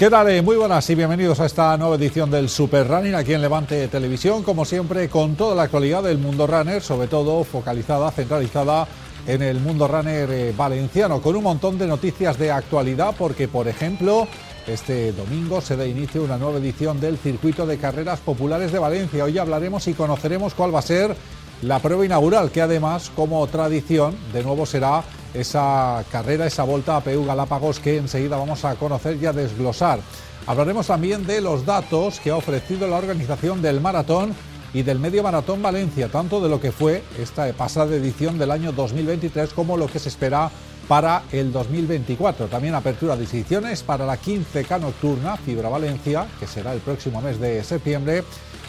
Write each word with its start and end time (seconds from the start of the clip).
¿Qué 0.00 0.08
tal? 0.08 0.30
Eh, 0.30 0.40
muy 0.40 0.56
buenas 0.56 0.88
y 0.88 0.94
bienvenidos 0.94 1.40
a 1.40 1.44
esta 1.44 1.76
nueva 1.76 1.96
edición 1.96 2.30
del 2.30 2.48
Super 2.48 2.88
Running 2.88 3.14
aquí 3.14 3.34
en 3.34 3.42
Levante 3.42 3.86
Televisión, 3.88 4.42
como 4.42 4.64
siempre 4.64 5.10
con 5.10 5.36
toda 5.36 5.54
la 5.54 5.64
actualidad 5.64 6.02
del 6.02 6.16
mundo 6.16 6.46
runner, 6.46 6.80
sobre 6.80 7.06
todo 7.06 7.44
focalizada, 7.44 8.10
centralizada 8.10 8.88
en 9.26 9.42
el 9.42 9.60
mundo 9.60 9.86
runner 9.86 10.30
eh, 10.30 10.54
valenciano, 10.56 11.20
con 11.20 11.36
un 11.36 11.42
montón 11.42 11.76
de 11.76 11.86
noticias 11.86 12.38
de 12.38 12.50
actualidad, 12.50 13.14
porque 13.18 13.46
por 13.46 13.68
ejemplo, 13.68 14.26
este 14.66 15.12
domingo 15.12 15.60
se 15.60 15.76
da 15.76 15.86
inicio 15.86 16.22
una 16.22 16.38
nueva 16.38 16.60
edición 16.60 16.98
del 16.98 17.18
Circuito 17.18 17.66
de 17.66 17.76
Carreras 17.76 18.20
Populares 18.20 18.72
de 18.72 18.78
Valencia. 18.78 19.24
Hoy 19.24 19.36
hablaremos 19.36 19.86
y 19.86 19.92
conoceremos 19.92 20.54
cuál 20.54 20.74
va 20.74 20.78
a 20.78 20.82
ser 20.82 21.14
la 21.62 21.78
prueba 21.78 22.04
inaugural, 22.04 22.50
que 22.50 22.62
además, 22.62 23.10
como 23.14 23.46
tradición, 23.46 24.16
de 24.32 24.42
nuevo 24.42 24.64
será 24.66 25.04
esa 25.34 26.04
carrera, 26.10 26.46
esa 26.46 26.64
vuelta 26.64 26.96
a 26.96 27.00
PU 27.00 27.24
Galápagos 27.24 27.80
que 27.80 27.98
enseguida 27.98 28.36
vamos 28.36 28.64
a 28.64 28.74
conocer 28.76 29.18
y 29.20 29.26
a 29.26 29.32
desglosar. 29.32 30.00
Hablaremos 30.46 30.86
también 30.86 31.26
de 31.26 31.40
los 31.40 31.66
datos 31.66 32.18
que 32.18 32.30
ha 32.30 32.36
ofrecido 32.36 32.88
la 32.88 32.96
organización 32.96 33.62
del 33.62 33.80
maratón 33.80 34.34
y 34.72 34.82
del 34.82 34.98
Medio 34.98 35.22
Maratón 35.22 35.62
Valencia, 35.62 36.08
tanto 36.08 36.40
de 36.40 36.48
lo 36.48 36.60
que 36.60 36.72
fue 36.72 37.02
esta 37.18 37.52
pasada 37.52 37.94
edición 37.94 38.38
del 38.38 38.50
año 38.50 38.72
2023 38.72 39.52
como 39.52 39.76
lo 39.76 39.86
que 39.86 39.98
se 39.98 40.08
espera 40.08 40.50
para 40.88 41.24
el 41.30 41.52
2024. 41.52 42.46
También 42.46 42.74
apertura 42.74 43.16
de 43.16 43.22
inscripciones 43.22 43.82
para 43.82 44.06
la 44.06 44.20
15K 44.20 44.80
nocturna 44.80 45.36
Fibra 45.36 45.68
Valencia, 45.68 46.26
que 46.38 46.46
será 46.46 46.72
el 46.72 46.80
próximo 46.80 47.20
mes 47.20 47.38
de 47.38 47.62
septiembre. 47.62 48.24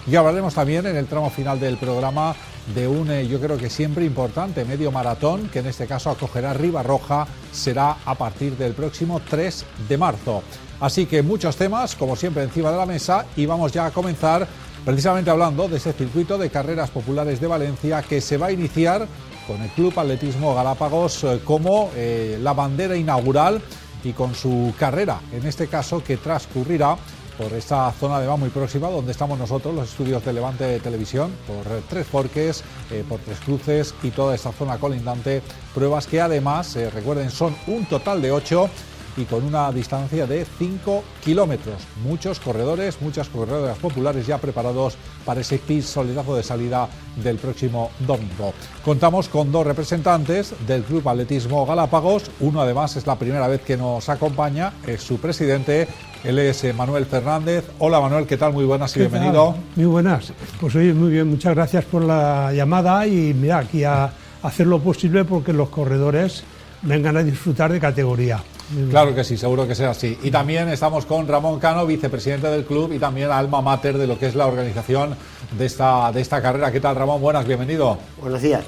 Y 0.08 0.16
hablaremos 0.16 0.56
también 0.56 0.86
en 0.88 0.96
el 0.96 1.06
tramo 1.06 1.30
final 1.30 1.60
del 1.60 1.78
programa 1.78 2.36
de 2.74 2.88
un, 2.88 3.12
eh, 3.12 3.28
yo 3.28 3.40
creo 3.40 3.58
que 3.58 3.70
siempre 3.70 4.06
importante, 4.06 4.66
medio 4.66 4.92
maratón, 4.92 5.50
que 5.50 5.60
en 5.60 5.68
este 5.68 5.86
caso 5.86 6.10
acogerá 6.10 6.54
Roja, 6.54 7.28
será 7.52 7.98
a 8.06 8.16
partir 8.16 8.58
del 8.58 8.74
próximo 8.74 9.22
3 9.30 9.66
de 9.88 9.98
marzo. 9.98 10.44
Así 10.80 11.06
que 11.06 11.22
muchos 11.22 11.56
temas, 11.56 11.96
como 11.96 12.16
siempre, 12.16 12.44
encima 12.44 12.72
de 12.72 12.78
la 12.78 12.86
mesa 12.86 13.26
y 13.36 13.46
vamos 13.46 13.72
ya 13.72 13.86
a 13.86 13.92
comenzar 13.92 14.48
precisamente 14.84 15.30
hablando 15.30 15.68
de 15.68 15.78
ese 15.78 15.94
circuito 15.94 16.40
de 16.40 16.50
carreras 16.50 16.90
populares 16.90 17.40
de 17.40 17.46
Valencia 17.46 18.02
que 18.02 18.20
se 18.20 18.38
va 18.38 18.48
a 18.48 18.52
iniciar 18.52 19.08
con 19.46 19.62
el 19.62 19.70
Club 19.70 20.00
Atletismo 20.00 20.56
Galápagos 20.56 21.24
eh, 21.24 21.40
como 21.46 21.92
eh, 21.96 22.40
la 22.42 22.54
bandera 22.54 22.96
inaugural 22.96 23.62
y 24.04 24.14
con 24.14 24.34
su 24.34 24.74
carrera, 24.80 25.20
en 25.32 25.46
este 25.46 25.68
caso 25.68 26.04
que 26.04 26.18
transcurrirá 26.18 26.98
por 27.42 27.54
esta 27.54 27.92
zona 27.94 28.20
de 28.20 28.30
muy 28.38 28.50
próxima 28.50 28.90
donde 28.90 29.12
estamos 29.12 29.38
nosotros, 29.40 29.74
los 29.74 29.90
estudios 29.90 30.24
de 30.24 30.34
Levante 30.34 30.64
de 30.64 30.80
Televisión, 30.80 31.32
por 31.48 31.66
Tres 31.90 32.06
Forques, 32.06 32.64
eh, 32.92 33.04
por 33.08 33.20
Tres 33.20 33.40
Cruces 33.40 33.96
y 34.04 34.12
toda 34.12 34.36
esta 34.36 34.52
zona 34.52 34.78
colindante. 34.78 35.42
Pruebas 35.74 36.06
que 36.06 36.22
además, 36.22 36.76
eh, 36.76 36.90
recuerden, 36.90 37.32
son 37.32 37.56
un 37.68 37.86
total 37.86 38.22
de 38.22 38.32
ocho 38.32 38.70
y 39.18 39.26
con 39.26 39.44
una 39.44 39.72
distancia 39.72 40.26
de 40.28 40.46
5 40.46 41.04
kilómetros. 41.24 41.76
Muchos 42.04 42.40
corredores, 42.40 43.02
muchas 43.02 43.30
corredoras 43.30 43.78
populares 43.78 44.28
ya 44.28 44.38
preparados 44.38 44.98
para 45.26 45.42
ese 45.42 45.58
pistoletazo 45.58 46.36
de 46.36 46.44
salida 46.44 46.88
del 47.24 47.38
próximo 47.38 47.92
domingo. 48.00 48.54
Contamos 48.84 49.28
con 49.28 49.52
dos 49.52 49.66
representantes 49.66 50.54
del 50.66 50.84
Club 50.84 51.08
Atletismo 51.08 51.66
Galápagos. 51.66 52.32
Uno 52.40 52.62
además 52.62 52.96
es 52.96 53.06
la 53.06 53.18
primera 53.18 53.48
vez 53.48 53.62
que 53.62 53.78
nos 53.78 54.10
acompaña, 54.10 54.74
es 54.88 55.02
su 55.02 55.18
presidente. 55.18 55.88
Él 56.24 56.38
es 56.40 56.64
eh, 56.64 56.74
Manuel 56.74 57.06
Fernández. 57.06 57.66
Hola 57.80 58.00
Manuel, 58.00 58.28
¿qué 58.28 58.38
tal? 58.38 58.54
Muy 58.54 58.66
buenas 58.66 58.96
y 58.96 59.00
bienvenido. 59.00 59.56
Muy 59.76 59.86
buenas. 59.86 60.34
Pues 60.60 60.76
oye, 60.76 60.94
muy 60.94 61.12
bien, 61.12 61.28
muchas 61.28 61.56
gracias 61.56 61.86
por 61.86 62.04
la 62.04 62.54
llamada 62.54 63.08
y 63.08 63.34
mira, 63.34 63.60
aquí 63.60 63.84
a 63.84 64.12
hacer 64.44 64.68
lo 64.68 64.80
posible 64.80 65.26
porque 65.26 65.54
los 65.54 65.70
corredores 65.70 66.44
vengan 66.84 67.18
a 67.18 67.24
disfrutar 67.24 67.72
de 67.72 67.80
categoría. 67.80 68.44
Claro 68.90 69.14
que 69.14 69.24
sí, 69.24 69.38
seguro 69.38 69.68
que 69.68 69.76
sea 69.76 69.92
así. 69.92 70.18
Y 70.24 70.32
también 70.32 70.70
estamos 70.70 71.06
con 71.06 71.28
Ramón 71.28 71.60
Cano, 71.60 71.86
vicepresidente 71.86 72.48
del 72.48 72.66
club 72.66 72.94
y 72.94 73.00
también 73.00 73.32
alma 73.32 73.62
mater 73.62 73.98
de 73.98 74.08
lo 74.08 74.18
que 74.18 74.28
es 74.28 74.36
la 74.36 74.48
organización 74.48 75.16
de 75.58 75.66
esta, 75.66 76.12
de 76.12 76.22
esta 76.22 76.42
carrera. 76.42 76.72
¿Qué 76.72 76.80
tal, 76.80 76.96
Ramón? 76.96 77.22
Buenas, 77.22 77.46
bienvenido. 77.46 77.98
Buenos 78.22 78.42
días. 78.42 78.64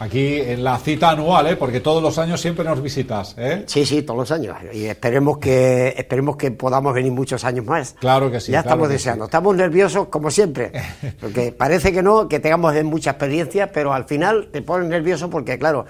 Aquí 0.00 0.40
en 0.40 0.62
la 0.62 0.78
cita 0.78 1.10
anual, 1.10 1.48
¿eh? 1.48 1.56
porque 1.56 1.80
todos 1.80 2.00
los 2.00 2.18
años 2.18 2.40
siempre 2.40 2.64
nos 2.64 2.80
visitas. 2.80 3.34
¿eh? 3.36 3.64
Sí, 3.66 3.84
sí, 3.84 4.02
todos 4.02 4.18
los 4.18 4.30
años. 4.30 4.56
Y 4.72 4.84
esperemos 4.84 5.38
que 5.38 5.88
esperemos 5.96 6.36
que 6.36 6.52
podamos 6.52 6.94
venir 6.94 7.10
muchos 7.10 7.44
años 7.44 7.64
más. 7.64 7.96
Claro 7.98 8.30
que 8.30 8.40
sí. 8.40 8.52
Ya 8.52 8.60
estamos 8.60 8.88
deseando. 8.88 9.24
Estamos 9.24 9.56
nerviosos, 9.56 10.06
como 10.06 10.30
siempre. 10.30 10.70
Porque 11.20 11.50
parece 11.50 11.92
que 11.92 12.02
no, 12.02 12.28
que 12.28 12.38
tengamos 12.38 12.74
mucha 12.84 13.10
experiencia, 13.10 13.72
pero 13.72 13.92
al 13.92 14.04
final 14.04 14.50
te 14.52 14.62
pones 14.62 14.88
nervioso 14.88 15.28
porque, 15.28 15.58
claro, 15.58 15.86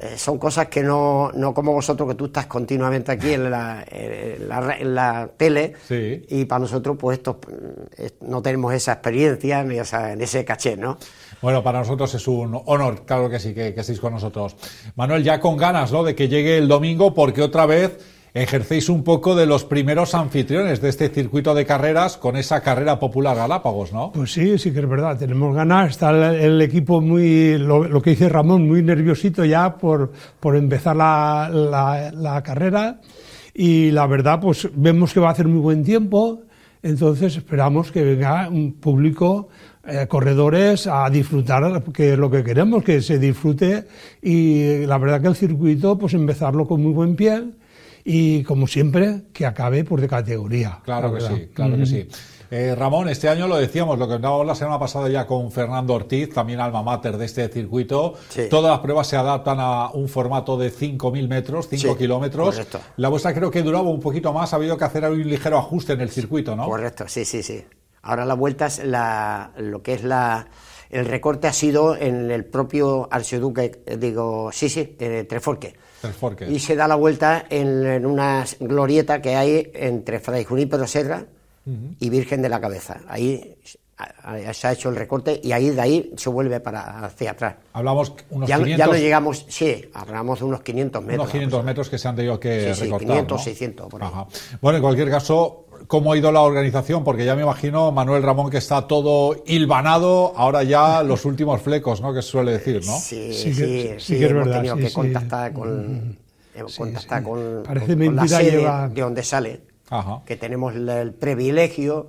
eh, 0.00 0.14
son 0.16 0.38
cosas 0.38 0.68
que 0.68 0.82
no, 0.82 1.32
no 1.34 1.52
como 1.52 1.72
vosotros, 1.72 2.08
que 2.08 2.14
tú 2.14 2.26
estás 2.26 2.46
continuamente 2.46 3.10
aquí 3.10 3.32
en 3.32 3.50
la, 3.50 3.84
en 3.90 4.94
la, 4.94 5.28
tele, 5.36 5.74
y 5.90 6.44
para 6.44 6.60
nosotros, 6.60 6.96
pues 6.98 7.18
esto, 7.18 7.40
eh, 7.96 8.10
no 8.20 8.40
tenemos 8.40 8.72
esa 8.72 8.92
experiencia 8.92 9.64
ni 9.64 9.78
esa, 9.78 10.12
en 10.12 10.20
ese 10.20 10.44
caché, 10.44 10.76
¿no? 10.76 10.98
Bueno, 11.42 11.62
para 11.64 11.80
nosotros 11.80 12.14
es 12.14 12.28
un 12.28 12.60
honor, 12.66 13.04
claro 13.04 13.28
que 13.28 13.40
sí, 13.40 13.52
que, 13.54 13.74
que 13.74 13.80
estéis 13.80 13.98
con 13.98 14.12
nosotros. 14.12 14.56
Manuel, 14.94 15.24
ya 15.24 15.40
con 15.40 15.56
ganas, 15.56 15.90
¿no?, 15.90 16.04
de 16.04 16.14
que 16.14 16.28
llegue 16.28 16.58
el 16.58 16.68
domingo, 16.68 17.12
porque 17.12 17.42
otra 17.42 17.66
vez 17.66 17.98
ejercéis 18.34 18.88
un 18.88 19.02
poco 19.04 19.34
de 19.34 19.46
los 19.46 19.64
primeros 19.64 20.14
anfitriones 20.14 20.80
de 20.80 20.88
este 20.88 21.08
circuito 21.08 21.54
de 21.54 21.64
carreras 21.64 22.16
con 22.16 22.36
esa 22.36 22.60
carrera 22.60 22.98
popular 22.98 23.36
Galápagos, 23.36 23.92
¿no? 23.92 24.12
Pues 24.12 24.32
sí, 24.32 24.58
sí 24.58 24.72
que 24.72 24.80
es 24.80 24.88
verdad, 24.88 25.18
tenemos 25.18 25.54
ganas, 25.54 25.90
está 25.90 26.10
el, 26.10 26.60
equipo 26.60 27.00
muy, 27.00 27.58
lo, 27.58 28.02
que 28.02 28.10
dice 28.10 28.28
Ramón, 28.28 28.66
muy 28.66 28.82
nerviosito 28.82 29.44
ya 29.44 29.76
por, 29.76 30.12
por 30.40 30.56
empezar 30.56 30.96
la, 30.96 32.10
la, 32.14 32.42
carrera. 32.42 33.00
Y 33.54 33.90
la 33.90 34.06
verdad 34.06 34.40
pues 34.40 34.68
vemos 34.74 35.12
que 35.12 35.20
va 35.20 35.28
a 35.28 35.32
hacer 35.32 35.48
muy 35.48 35.60
buen 35.60 35.82
tiempo, 35.82 36.42
entonces 36.82 37.36
esperamos 37.36 37.90
que 37.90 38.04
venga 38.04 38.48
un 38.48 38.74
público 38.74 39.48
eh, 39.84 40.06
corredores 40.06 40.86
a 40.86 41.08
disfrutar, 41.10 41.82
que 41.92 42.12
es 42.12 42.18
lo 42.18 42.30
que 42.30 42.44
queremos, 42.44 42.84
que 42.84 43.00
se 43.00 43.18
disfrute. 43.18 43.84
Y 44.22 44.86
la 44.86 44.98
verdad 44.98 45.20
que 45.20 45.28
el 45.28 45.34
circuito, 45.34 45.98
pues 45.98 46.14
empezarlo 46.14 46.68
con 46.68 46.82
muy 46.82 46.92
buen 46.92 47.16
pie 47.16 47.42
y 48.04 48.42
como 48.44 48.66
siempre 48.66 49.22
que 49.32 49.46
acabe 49.46 49.84
por 49.84 50.00
de 50.00 50.08
categoría. 50.08 50.80
Claro 50.84 51.14
que 51.14 51.20
sí, 51.20 51.50
claro 51.54 51.76
que 51.76 51.86
sí. 51.86 52.08
Eh, 52.50 52.74
Ramón, 52.74 53.08
este 53.10 53.28
año 53.28 53.46
lo 53.46 53.56
decíamos, 53.56 53.98
lo 53.98 54.08
que 54.08 54.14
hablábamos 54.14 54.46
la 54.46 54.54
semana 54.54 54.78
pasada 54.78 55.08
ya 55.10 55.26
con 55.26 55.52
Fernando 55.52 55.92
Ortiz, 55.92 56.32
también 56.32 56.60
alma 56.60 56.82
mater 56.82 57.18
de 57.18 57.26
este 57.26 57.48
circuito. 57.48 58.14
Todas 58.48 58.70
las 58.70 58.80
pruebas 58.80 59.06
se 59.06 59.16
adaptan 59.16 59.58
a 59.60 59.90
un 59.90 60.08
formato 60.08 60.56
de 60.56 60.72
5.000 60.72 61.28
metros, 61.28 61.68
5 61.68 61.96
kilómetros. 61.96 62.60
La 62.96 63.10
vuestra 63.10 63.34
creo 63.34 63.50
que 63.50 63.62
duraba 63.62 63.88
un 63.88 64.00
poquito 64.00 64.32
más, 64.32 64.52
ha 64.52 64.56
habido 64.56 64.78
que 64.78 64.84
hacer 64.84 65.04
un 65.04 65.28
ligero 65.28 65.58
ajuste 65.58 65.92
en 65.92 66.00
el 66.00 66.08
circuito, 66.08 66.56
¿no? 66.56 66.64
Correcto, 66.64 67.04
sí, 67.06 67.24
sí, 67.26 67.42
sí. 67.42 67.62
Ahora 68.00 68.24
la 68.24 68.34
vuelta 68.34 68.66
es 68.66 68.82
la, 68.82 69.52
lo 69.58 69.82
que 69.82 69.94
es 69.94 70.04
la... 70.04 70.48
El 70.88 71.04
recorte 71.04 71.48
ha 71.48 71.52
sido 71.52 71.96
en 71.96 72.30
el 72.30 72.46
propio 72.46 73.08
archiduque, 73.10 73.82
digo, 73.98 74.50
sí, 74.52 74.70
sí, 74.70 74.96
de 74.98 75.24
Treforque 75.24 75.74
y 76.48 76.58
se 76.58 76.76
da 76.76 76.88
la 76.88 76.94
vuelta 76.94 77.44
en, 77.48 78.06
una 78.06 78.44
glorieta 78.60 79.20
que 79.20 79.36
hay 79.36 79.70
entre 79.74 80.20
Fray 80.20 80.44
Junípero 80.44 80.86
Serra 80.86 81.24
y 82.00 82.08
Virgen 82.08 82.40
de 82.40 82.48
la 82.48 82.60
Cabeza. 82.60 83.00
Ahí 83.08 83.56
se 84.52 84.66
ha 84.66 84.72
hecho 84.72 84.90
el 84.90 84.96
recorte 84.96 85.40
y 85.42 85.52
ahí 85.52 85.70
de 85.70 85.80
ahí 85.80 86.12
se 86.16 86.28
vuelve 86.28 86.60
para 86.60 87.04
hacia 87.06 87.32
atrás. 87.32 87.56
Hablamos 87.72 88.12
unos 88.30 88.48
ya, 88.48 88.56
500... 88.56 88.78
Ya 88.78 88.86
no 88.86 88.94
llegamos, 88.94 89.46
sí, 89.48 89.90
hablamos 89.92 90.38
de 90.38 90.44
unos 90.44 90.62
500 90.62 91.02
metros. 91.02 91.20
Unos 91.20 91.32
500 91.32 91.64
metros 91.64 91.88
que 91.88 91.98
se 91.98 92.08
han 92.08 92.16
tenido 92.16 92.38
que 92.38 92.74
sí, 92.74 92.84
recortar, 92.84 93.08
500, 93.08 93.44
600, 93.44 93.88
Bueno, 94.60 94.76
en 94.76 94.82
cualquier 94.82 95.10
caso, 95.10 95.66
¿cómo 95.86 96.12
ha 96.12 96.18
ido 96.18 96.30
la 96.30 96.42
organización? 96.42 97.02
Porque 97.02 97.24
ya 97.24 97.34
me 97.34 97.42
imagino, 97.42 97.90
Manuel 97.90 98.22
Ramón, 98.22 98.50
que 98.50 98.58
está 98.58 98.86
todo 98.86 99.42
hilvanado, 99.46 100.32
ahora 100.36 100.62
ya 100.62 101.02
los 101.02 101.24
últimos 101.24 101.60
flecos, 101.60 102.00
¿no? 102.00 102.14
Que 102.14 102.22
se 102.22 102.28
suele 102.28 102.52
decir, 102.52 102.80
¿no? 102.86 102.96
Sí, 102.98 103.32
sí, 103.32 103.52
sí, 103.52 103.90
sí, 103.98 104.18
que 104.18 104.26
hemos 104.26 104.50
tenido 104.50 104.76
que 104.76 104.92
contactar 104.92 105.52
con... 105.52 106.18
contactar 106.76 107.22
con, 107.22 107.64
la 108.14 108.28
sede 108.28 108.68
de 108.94 109.00
donde 109.00 109.22
sale, 109.24 109.60
que 110.24 110.36
tenemos 110.36 110.74
el 110.74 111.14
privilegio 111.14 112.08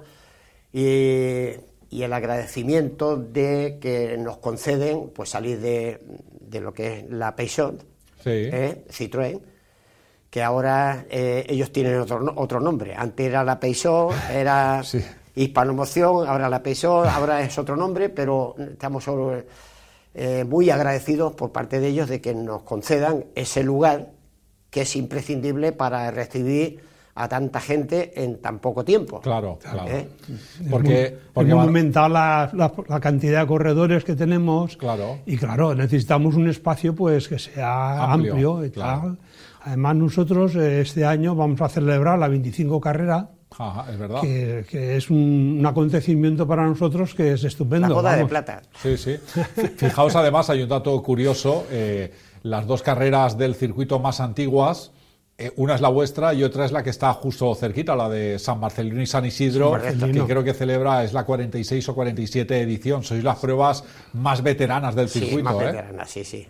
y 0.72 1.69
y 1.90 2.04
el 2.04 2.14
agradecimiento 2.14 3.18
de 3.18 3.80
que 3.82 4.18
nos 4.18 4.38
conceden 4.38 5.10
pues 5.14 5.30
salir 5.30 5.60
de, 5.60 6.00
de 6.40 6.62
lo 6.62 6.74
que 6.74 7.00
es 7.00 7.10
la 7.10 7.36
Peugeot, 7.36 7.84
¿eh? 8.26 8.86
Citroën, 8.90 9.42
que 10.30 10.44
ahora 10.44 11.06
eh, 11.10 11.46
ellos 11.50 11.72
tienen 11.72 12.00
otro, 12.00 12.34
otro 12.36 12.60
nombre. 12.60 12.96
Antes 12.96 13.28
era 13.28 13.44
la 13.44 13.60
Peugeot, 13.60 14.14
era 14.32 14.82
Hispanomoción, 15.36 16.28
ahora 16.28 16.50
la 16.50 16.62
Peugeot, 16.62 17.08
ahora 17.08 17.42
es 17.42 17.58
otro 17.58 17.76
nombre, 17.76 18.10
pero 18.10 18.56
estamos 18.60 19.06
eh, 20.14 20.44
muy 20.44 20.70
agradecidos 20.70 21.34
por 21.34 21.52
parte 21.52 21.80
de 21.80 21.88
ellos 21.88 22.10
de 22.10 22.22
que 22.22 22.36
nos 22.36 22.64
concedan 22.64 23.26
ese 23.36 23.64
lugar 23.64 24.12
que 24.70 24.82
es 24.82 24.96
imprescindible 24.96 25.72
para 25.72 26.12
recibir 26.12 26.82
a 27.16 27.28
tanta 27.28 27.60
gente 27.60 28.24
en 28.24 28.42
tan 28.42 28.60
poco 28.60 28.86
tiempo. 28.86 29.20
Claro, 29.22 29.60
claro. 29.62 29.90
¿Eh? 29.90 30.10
Porque, 30.70 31.18
porque 31.34 31.52
aumentar 31.52 32.10
la, 32.10 32.50
la, 32.54 33.00
cantidad 33.00 33.42
de 33.42 33.48
corredores 33.48 34.04
que 34.04 34.16
tenemos. 34.16 34.78
Claro. 34.78 35.20
Y 35.26 35.38
claro, 35.38 35.76
necesitamos 35.76 36.36
un 36.36 36.50
espacio 36.50 36.96
pues 36.96 37.28
que 37.28 37.40
sea 37.40 38.12
amplio, 38.12 38.64
y 38.64 38.70
tal. 38.70 39.18
Además, 39.62 39.96
nosotros 39.98 40.56
eh, 40.56 40.82
este 40.82 41.06
año 41.06 41.36
vamos 41.36 41.60
a 41.62 41.68
celebrar 41.68 42.18
la 42.18 42.30
25 42.30 42.80
carrera 42.80 43.30
es 43.92 44.00
verdad. 44.00 44.22
Que, 44.22 44.96
es 44.96 45.10
un, 45.10 45.62
acontecimiento 45.66 46.48
para 46.48 46.66
nosotros 46.66 47.14
que 47.14 47.34
es 47.34 47.44
estupendo. 47.44 47.90
La 47.90 47.94
boda 47.94 48.16
de 48.16 48.26
plata. 48.26 48.62
Sí, 48.82 48.98
sí. 48.98 49.18
Fijaos, 49.78 50.16
además, 50.16 50.50
hay 50.50 50.62
un 50.62 50.70
dato 50.70 51.02
curioso. 51.02 51.66
Eh, 51.70 52.14
las 52.44 52.66
dos 52.66 52.82
carreras 52.82 53.38
del 53.38 53.56
circuito 53.56 54.00
más 54.00 54.22
antiguas, 54.22 54.92
eh, 55.42 55.54
una 55.56 55.76
es 55.76 55.82
la 55.82 55.88
vuestra 55.88 56.34
y 56.34 56.44
otra 56.44 56.66
es 56.66 56.74
la 56.74 56.84
que 56.84 56.90
está 56.90 57.14
justo 57.14 57.56
cerquita, 57.56 57.96
la 57.96 58.10
de 58.10 58.38
San 58.38 58.60
Marcelino 58.60 59.02
y 59.02 59.06
San 59.06 59.26
Isidro, 59.26 59.80
que 59.82 60.24
creo 60.28 60.44
que 60.44 60.54
celebra, 60.54 61.06
es 61.06 61.14
la 61.14 61.24
46 61.24 61.88
o 61.88 61.96
47 61.96 62.60
edición. 62.60 63.04
Sois 63.04 63.24
las 63.24 63.40
pruebas 63.40 63.86
más 64.14 64.44
veteranas 64.44 64.96
del 64.96 65.08
circuito. 65.08 65.38
Sí, 65.38 65.44
más 65.44 65.56
¿eh? 65.56 65.66
veteranas, 65.66 66.10
sí, 66.10 66.26
sí. 66.26 66.46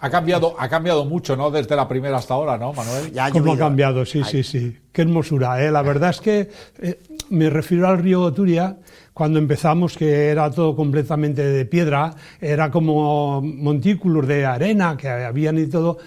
Ha 0.00 0.10
cambiado, 0.10 0.54
ha 0.58 0.68
cambiado 0.68 1.06
mucho, 1.06 1.36
¿no? 1.36 1.50
Desde 1.50 1.74
la 1.74 1.88
primera 1.88 2.18
hasta 2.18 2.34
ahora, 2.34 2.58
¿no, 2.58 2.74
Manuel? 2.74 3.10
Ya 3.12 3.30
¿Cómo 3.30 3.54
ha 3.54 3.58
cambiado? 3.58 4.04
Sí, 4.04 4.22
sí, 4.24 4.42
sí. 4.42 4.76
Qué 4.92 5.02
hermosura, 5.02 5.64
¿eh? 5.64 5.72
La 5.72 5.80
verdad 5.80 6.10
es 6.10 6.20
que 6.20 6.50
eh, 6.80 7.00
me 7.30 7.48
refiero 7.48 7.88
al 7.88 7.98
río 7.98 8.30
Turia, 8.34 8.76
cuando 9.14 9.38
empezamos, 9.38 9.96
que 9.96 10.28
era 10.28 10.50
todo 10.50 10.76
completamente 10.76 11.42
de 11.42 11.64
piedra, 11.64 12.14
era 12.40 12.70
como 12.70 13.40
montículos 13.40 14.28
de 14.28 14.44
arena 14.44 14.96
que 14.98 15.08
habían 15.08 15.58
y 15.58 15.66
todo, 15.66 15.98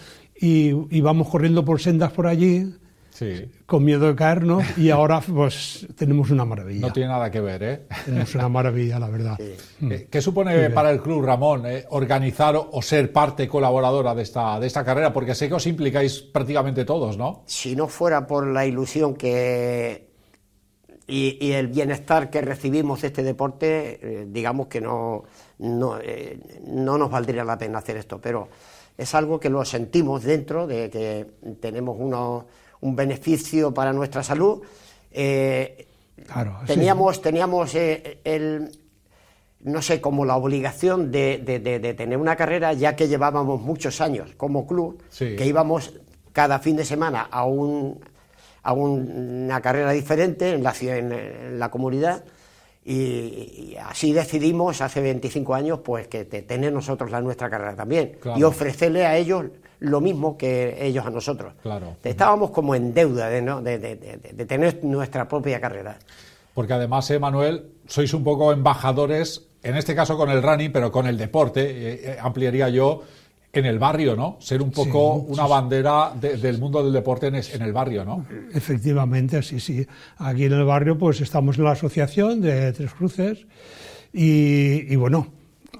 y 0.41 0.73
íbamos 0.89 1.29
corriendo 1.29 1.63
por 1.63 1.79
sendas 1.79 2.11
por 2.11 2.25
allí, 2.25 2.73
con 3.67 3.85
miedo 3.85 4.07
de 4.07 4.15
caernos 4.15 4.63
y 4.75 4.89
ahora 4.89 5.21
pues 5.21 5.87
tenemos 5.95 6.31
una 6.31 6.45
maravilla. 6.45 6.87
No 6.87 6.93
tiene 6.93 7.09
nada 7.09 7.29
que 7.29 7.39
ver, 7.39 7.63
¿eh? 7.63 7.81
Tenemos 8.05 8.33
una 8.33 8.49
maravilla, 8.49 8.97
la 8.97 9.09
verdad. 9.09 9.39
Mm. 9.79 9.91
Eh, 9.91 10.07
¿Qué 10.09 10.19
supone 10.19 10.71
para 10.71 10.89
el 10.89 10.99
club, 10.99 11.23
Ramón, 11.23 11.67
eh, 11.67 11.85
organizar 11.91 12.55
o 12.55 12.81
ser 12.81 13.13
parte 13.13 13.47
colaboradora 13.47 14.15
de 14.15 14.23
esta, 14.23 14.59
de 14.59 14.65
esta 14.65 14.83
carrera? 14.83 15.13
Porque 15.13 15.35
sé 15.35 15.47
que 15.47 15.53
os 15.53 15.67
implicáis 15.67 16.21
prácticamente 16.21 16.83
todos, 16.83 17.17
¿no? 17.17 17.43
Si 17.45 17.75
no 17.75 17.87
fuera 17.87 18.25
por 18.25 18.47
la 18.47 18.65
ilusión 18.65 19.13
que 19.13 20.09
y, 21.07 21.51
el 21.51 21.67
bienestar 21.67 22.31
que 22.31 22.41
recibimos 22.41 23.01
de 23.01 23.07
este 23.07 23.21
deporte, 23.21 23.99
eh, 24.01 24.25
digamos 24.27 24.67
que 24.67 24.81
no, 24.81 25.23
no, 25.59 25.99
no 26.65 26.97
nos 26.97 27.11
valdría 27.11 27.43
la 27.43 27.57
pena 27.57 27.79
hacer 27.79 27.97
esto, 27.97 28.19
pero 28.19 28.47
es 28.97 29.15
algo 29.15 29.39
que 29.39 29.49
lo 29.49 29.63
sentimos 29.65 30.23
dentro, 30.23 30.67
de 30.67 30.89
que 30.89 31.27
tenemos 31.59 31.97
unos 31.99 32.45
un 32.81 32.95
beneficio 32.95 33.73
para 33.73 33.93
nuestra 33.93 34.23
salud. 34.23 34.61
Eh, 35.11 35.87
teníamos 36.65 37.21
teníamos 37.21 37.73
eh, 37.75 38.19
el, 38.23 38.71
no 39.61 39.81
sé, 39.81 40.01
como 40.01 40.25
la 40.25 40.35
obligación 40.35 41.11
de, 41.11 41.93
tener 41.97 42.17
una 42.17 42.35
carrera, 42.35 42.73
ya 42.73 42.95
que 42.95 43.07
llevábamos 43.07 43.61
muchos 43.61 44.01
años 44.01 44.31
como 44.35 44.67
club, 44.67 45.01
que 45.17 45.45
íbamos 45.45 45.93
cada 46.33 46.59
fin 46.59 46.75
de 46.75 46.85
semana 46.85 47.27
a, 47.29 47.45
un, 47.45 47.99
a 48.63 48.73
una 48.73 49.61
carrera 49.61 49.91
diferente 49.91 50.53
en 50.53 50.63
la, 50.63 50.73
en 50.81 51.59
la 51.59 51.69
comunidad. 51.69 52.23
Y, 52.83 53.75
así 53.85 54.11
decidimos 54.11 54.81
hace 54.81 55.01
25 55.01 55.53
años 55.53 55.79
pues 55.83 56.07
que 56.07 56.25
tener 56.25 56.73
nosotros 56.73 57.11
la 57.11 57.21
nuestra 57.21 57.49
carrera 57.49 57.75
también 57.75 58.17
y 58.35 58.43
ofrecerle 58.43 59.05
a 59.05 59.17
ellos 59.17 59.45
lo 59.81 59.99
mismo 59.99 60.37
que 60.37 60.77
ellos 60.85 61.05
a 61.05 61.09
nosotros. 61.09 61.53
Claro. 61.61 61.97
Estábamos 62.03 62.51
como 62.51 62.75
en 62.75 62.93
deuda 62.93 63.29
de, 63.29 63.41
¿no? 63.41 63.61
de, 63.61 63.77
tener 64.47 64.83
nuestra 64.83 65.27
propia 65.27 65.59
carrera. 65.59 65.97
Porque 66.53 66.73
además, 66.73 67.09
Emanuel, 67.09 67.53
Manuel, 67.55 67.71
sois 67.87 68.13
un 68.13 68.23
poco 68.23 68.51
embajadores, 68.51 69.47
en 69.63 69.77
este 69.77 69.95
caso 69.95 70.17
con 70.17 70.29
el 70.29 70.43
running, 70.43 70.71
pero 70.71 70.91
con 70.91 71.07
el 71.07 71.17
deporte, 71.17 71.61
eh, 71.61 72.01
eh, 72.03 72.17
ampliaría 72.21 72.69
yo, 72.69 73.01
en 73.53 73.65
el 73.65 73.79
barrio, 73.79 74.15
¿no? 74.15 74.37
Ser 74.39 74.61
un 74.61 74.71
poco 74.71 75.15
una 75.15 75.45
bandera 75.45 76.13
del 76.13 76.57
mundo 76.57 76.83
del 76.83 76.93
deporte 76.93 77.27
en, 77.27 77.35
en, 77.35 77.61
el 77.61 77.73
barrio, 77.73 78.05
¿no? 78.05 78.25
Efectivamente, 78.53 79.41
sí, 79.41 79.59
sí. 79.59 79.85
Aquí 80.17 80.45
en 80.45 80.53
el 80.53 80.63
barrio, 80.63 80.97
pues 80.97 81.19
estamos 81.21 81.57
en 81.57 81.65
la 81.65 81.71
asociación 81.71 82.41
de 82.41 82.71
Tres 82.71 82.93
Cruces 82.93 83.45
y, 84.13 84.93
y 84.93 84.95
bueno, 84.95 85.27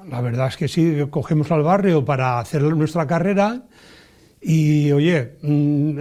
la 0.09 0.21
verdad 0.21 0.47
es 0.47 0.57
que 0.57 0.67
sí, 0.67 0.97
cogemos 1.09 1.51
al 1.51 1.63
barrio 1.63 2.03
para 2.03 2.39
hacer 2.39 2.61
nuestra 2.63 3.07
carrera 3.07 3.63
y 4.43 4.91
oye, 4.91 5.37
mm, 5.43 5.99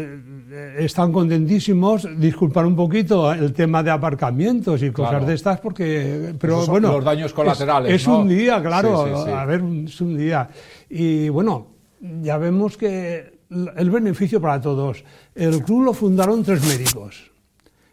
están 0.78 1.12
contentísimos, 1.12 2.08
disculpar 2.18 2.64
un 2.64 2.74
poquito 2.74 3.30
el 3.30 3.52
tema 3.52 3.82
de 3.82 3.90
aparcamientos 3.90 4.82
y 4.82 4.90
cosas 4.90 5.26
de 5.26 5.34
estas, 5.34 5.60
porque. 5.60 6.34
Pero 6.40 6.64
bueno. 6.66 6.92
Los 6.92 7.04
daños 7.04 7.34
colaterales. 7.34 7.92
Es, 7.92 8.06
un 8.06 8.26
día, 8.28 8.62
claro, 8.62 9.02
a 9.02 9.44
ver, 9.44 9.62
es 9.84 10.00
un 10.00 10.16
día. 10.16 10.48
Y 10.90 11.28
bueno, 11.28 11.68
ya 12.00 12.36
vemos 12.36 12.76
que 12.76 13.40
el 13.50 13.90
beneficio 13.90 14.40
para 14.40 14.60
todos. 14.60 15.04
El 15.34 15.62
club 15.62 15.84
lo 15.84 15.92
fundaron 15.94 16.42
tres 16.42 16.62
médicos. 16.66 17.30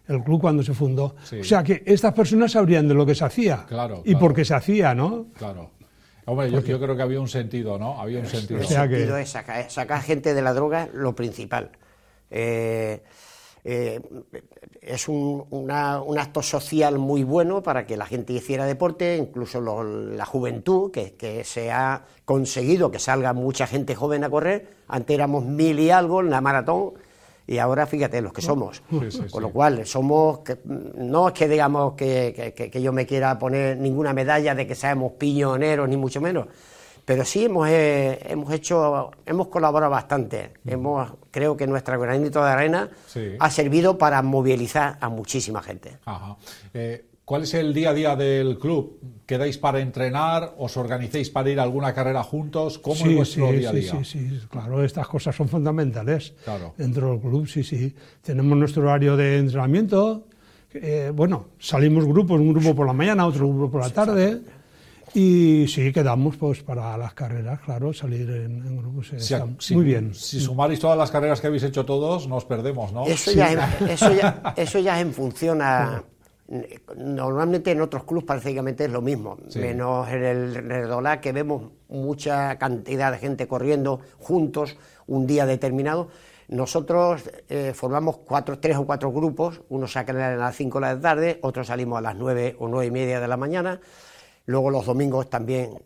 El 0.07 0.23
club 0.23 0.41
cuando 0.41 0.63
se 0.63 0.73
fundó. 0.73 1.15
O 1.39 1.43
sea 1.43 1.63
que 1.63 1.83
estas 1.85 2.13
personas 2.13 2.51
sabrían 2.51 2.87
de 2.87 2.93
lo 2.93 3.05
que 3.05 3.13
se 3.13 3.25
hacía. 3.25 3.65
Claro. 3.67 4.01
Y 4.05 4.15
por 4.15 4.33
qué 4.33 4.43
se 4.43 4.53
hacía, 4.53 4.95
¿no? 4.95 5.27
Claro. 5.37 5.71
Hombre, 6.25 6.51
yo, 6.51 6.61
creo 6.61 6.95
que 6.95 7.01
había 7.01 7.21
un 7.21 7.29
sentido, 7.29 7.77
¿no? 7.77 8.01
Había 8.01 8.19
un 8.19 8.25
sentido. 8.25 8.59
El 8.59 8.67
sentido 8.67 9.17
es 9.17 9.29
sacar, 9.29 10.01
gente 10.01 10.33
de 10.33 10.41
la 10.41 10.53
droga, 10.53 10.89
lo 10.93 11.15
principal. 11.15 11.71
Eh, 12.29 13.01
eh, 13.69 13.99
es 14.81 15.09
un, 15.09 15.69
acto 15.69 16.41
social 16.41 16.97
muy 16.99 17.25
bueno 17.25 17.61
para 17.61 17.85
que 17.85 17.97
la 17.97 18.05
gente 18.05 18.31
hiciera 18.31 18.65
deporte, 18.65 19.17
incluso 19.17 19.59
la 19.61 20.25
juventud, 20.25 20.89
que, 20.89 21.43
se 21.43 21.69
ha 21.69 22.05
conseguido 22.23 22.89
que 22.91 22.99
salga 22.99 23.33
mucha 23.33 23.67
gente 23.67 23.93
joven 23.93 24.23
a 24.23 24.29
correr. 24.29 24.69
Antes 24.87 25.13
éramos 25.13 25.43
mil 25.43 25.81
y 25.81 25.89
algo 25.89 26.21
en 26.21 26.29
la 26.29 26.39
maratón, 26.39 26.93
y 27.45 27.57
ahora 27.57 27.85
fíjate 27.85 28.21
los 28.21 28.31
que 28.31 28.41
somos. 28.41 28.81
Con 29.31 29.43
lo 29.43 29.51
cual, 29.51 29.85
somos, 29.85 30.39
no 30.95 31.27
es 31.27 31.33
que 31.33 31.49
digamos 31.49 31.95
que, 31.95 32.71
yo 32.81 32.93
me 32.93 33.05
quiera 33.05 33.37
poner 33.37 33.75
ninguna 33.75 34.13
medalla 34.13 34.55
de 34.55 34.65
que 34.65 34.75
seamos 34.75 35.11
piñoneros, 35.13 35.89
ni 35.89 35.97
mucho 35.97 36.21
menos, 36.21 36.47
pero 37.07 37.23
sí 37.23 37.45
hemos, 37.45 37.69
eh, 37.69 38.19
hemos 38.27 38.51
hecho, 38.51 39.11
hemos 39.25 39.47
colaborado 39.47 39.89
bastante. 39.89 40.51
Hemos, 40.65 41.09
creo 41.31 41.55
que 41.55 41.65
nuestra 41.65 41.95
granito 41.95 42.43
de 42.43 42.49
arena 42.49 42.89
ha 43.39 43.49
servido 43.49 43.97
para 43.97 44.21
movilizar 44.21 44.97
a 44.99 45.07
muchísima 45.07 45.63
gente. 45.63 45.99
Ajá. 46.03 46.35
Eh, 46.73 47.05
¿Cuál 47.23 47.43
es 47.43 47.53
el 47.53 47.73
día 47.73 47.91
a 47.91 47.93
día 47.93 48.15
del 48.17 48.59
club? 48.59 48.99
¿Quedáis 49.25 49.57
para 49.57 49.79
entrenar? 49.79 50.55
¿Os 50.57 50.75
organicéis 50.75 51.29
para 51.29 51.49
ir 51.49 51.61
a 51.61 51.63
alguna 51.63 51.93
carrera 51.93 52.23
juntos? 52.23 52.77
¿Cómo 52.77 52.95
es 53.05 53.15
vuestro 53.15 53.53
día 53.53 53.69
a 53.69 53.73
día? 53.73 53.91
Sí, 53.91 54.03
sí, 54.03 54.29
sí, 54.29 54.41
claro, 54.49 54.83
estas 54.83 55.07
cosas 55.07 55.33
son 55.33 55.47
fundamentales 55.47 56.33
dentro 56.75 57.11
del 57.11 57.21
club, 57.21 57.47
sí, 57.47 57.63
sí. 57.63 57.95
Tenemos 58.21 58.57
nuestro 58.57 58.83
horario 58.83 59.15
de 59.15 59.37
entrenamiento, 59.37 60.27
eh, 60.73 61.11
bueno, 61.15 61.47
salimos 61.57 62.05
grupos, 62.05 62.39
un 62.39 62.53
grupo 62.53 62.75
por 62.75 62.85
la 62.85 62.93
mañana, 62.93 63.25
otro 63.25 63.47
grupo 63.47 63.71
por 63.71 63.81
la 63.81 63.89
tarde, 63.89 64.41
y 65.13 65.67
sí, 65.67 65.91
quedamos 65.91 66.37
pues 66.37 66.63
para 66.63 66.97
las 66.97 67.13
carreras, 67.13 67.59
claro, 67.61 67.93
salir 67.93 68.29
en, 68.29 68.77
grupos. 68.77 69.11
Muy 69.71 69.85
bien. 69.85 70.13
Si 70.13 70.39
sumáis 70.39 70.79
todas 70.79 70.97
las 70.97 71.11
carreras 71.11 71.41
que 71.41 71.47
habéis 71.47 71.63
hecho 71.63 71.85
todos, 71.85 72.27
nos 72.27 72.45
perdemos, 72.45 72.91
¿no? 72.91 73.05
Eso, 73.05 73.31
ya, 73.31 73.51
eso, 73.89 74.13
ya, 74.13 74.53
eso 74.57 74.79
ya 74.79 74.99
es 74.99 75.05
en 75.05 75.13
función 75.13 75.61
a... 75.61 76.03
Normalmente 76.95 77.71
en 77.71 77.81
otros 77.81 78.05
clubes 78.05 78.23
prácticamente 78.23 78.85
es 78.85 78.91
lo 78.91 79.01
mismo, 79.01 79.37
menos 79.55 80.07
en 80.07 80.23
el 80.23 80.55
Redolá 80.55 81.19
que 81.19 81.33
vemos 81.33 81.73
mucha 81.89 82.57
cantidad 82.57 83.11
de 83.11 83.17
gente 83.17 83.49
corriendo 83.49 83.99
juntos 84.17 84.77
un 85.07 85.27
día 85.27 85.45
determinado. 85.45 86.07
Nosotros 86.47 87.29
eh, 87.49 87.73
formamos 87.75 88.19
cuatro, 88.19 88.59
tres 88.59 88.77
o 88.77 88.85
cuatro 88.85 89.11
grupos, 89.11 89.61
unos 89.67 89.91
salen 89.91 90.21
a 90.21 90.35
las 90.37 90.55
5 90.55 90.79
de 90.79 90.85
la 90.85 90.99
tarde, 90.99 91.39
otros 91.41 91.67
salimos 91.67 91.97
a 91.97 92.01
las 92.01 92.15
9 92.15 92.55
o 92.59 92.69
nueve 92.69 92.85
y 92.85 92.91
media 92.91 93.19
de 93.19 93.27
la 93.27 93.35
mañana, 93.35 93.81
luego 94.47 94.71
los 94.71 94.85
domingos 94.85 95.29
también 95.29 95.77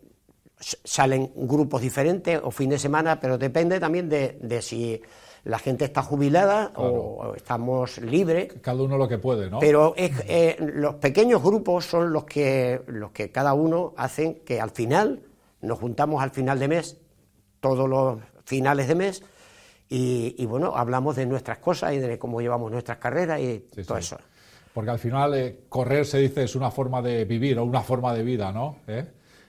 salen 0.58 1.30
grupos 1.36 1.82
diferentes 1.82 2.40
o 2.42 2.50
fin 2.50 2.70
de 2.70 2.78
semana, 2.78 3.20
pero 3.20 3.36
depende 3.36 3.78
también 3.78 4.08
de 4.08 4.62
si 4.62 5.00
la 5.44 5.58
gente 5.58 5.84
está 5.84 6.02
jubilada 6.02 6.72
o, 6.76 7.34
estamos 7.36 7.98
libres. 7.98 8.52
Cada 8.60 8.82
uno 8.82 8.96
lo 8.96 9.08
que 9.08 9.18
puede, 9.18 9.50
¿no? 9.50 9.58
Pero 9.58 9.94
eh, 9.96 10.56
los 10.58 10.96
pequeños 10.96 11.42
grupos 11.42 11.86
son 11.86 12.12
los 12.12 12.24
que, 12.24 12.80
los 12.86 13.10
que 13.10 13.30
cada 13.30 13.54
uno 13.54 13.92
hacen 13.96 14.40
que 14.44 14.60
al 14.60 14.70
final, 14.70 15.20
nos 15.60 15.78
juntamos 15.78 16.22
al 16.22 16.30
final 16.30 16.58
de 16.58 16.68
mes, 16.68 16.98
todos 17.60 17.88
los 17.88 18.18
finales 18.44 18.88
de 18.88 18.94
mes, 18.94 19.22
y, 19.94 20.46
bueno, 20.46 20.72
hablamos 20.74 21.16
de 21.16 21.26
nuestras 21.26 21.58
cosas 21.58 21.92
y 21.92 21.98
de 21.98 22.18
cómo 22.18 22.40
llevamos 22.40 22.72
nuestras 22.72 22.96
carreras 22.96 23.38
y 23.40 23.58
todo 23.86 23.98
eso. 23.98 24.16
Porque 24.72 24.90
al 24.90 24.98
final 24.98 25.34
eh, 25.34 25.60
correr 25.68 26.06
se 26.06 26.18
dice 26.18 26.44
es 26.44 26.54
una 26.54 26.70
forma 26.70 27.02
de 27.02 27.24
vivir 27.24 27.58
o 27.58 27.64
una 27.64 27.82
forma 27.82 28.14
de 28.14 28.22
vida, 28.22 28.52
¿no? 28.52 28.76
¿Eh? 28.86 29.06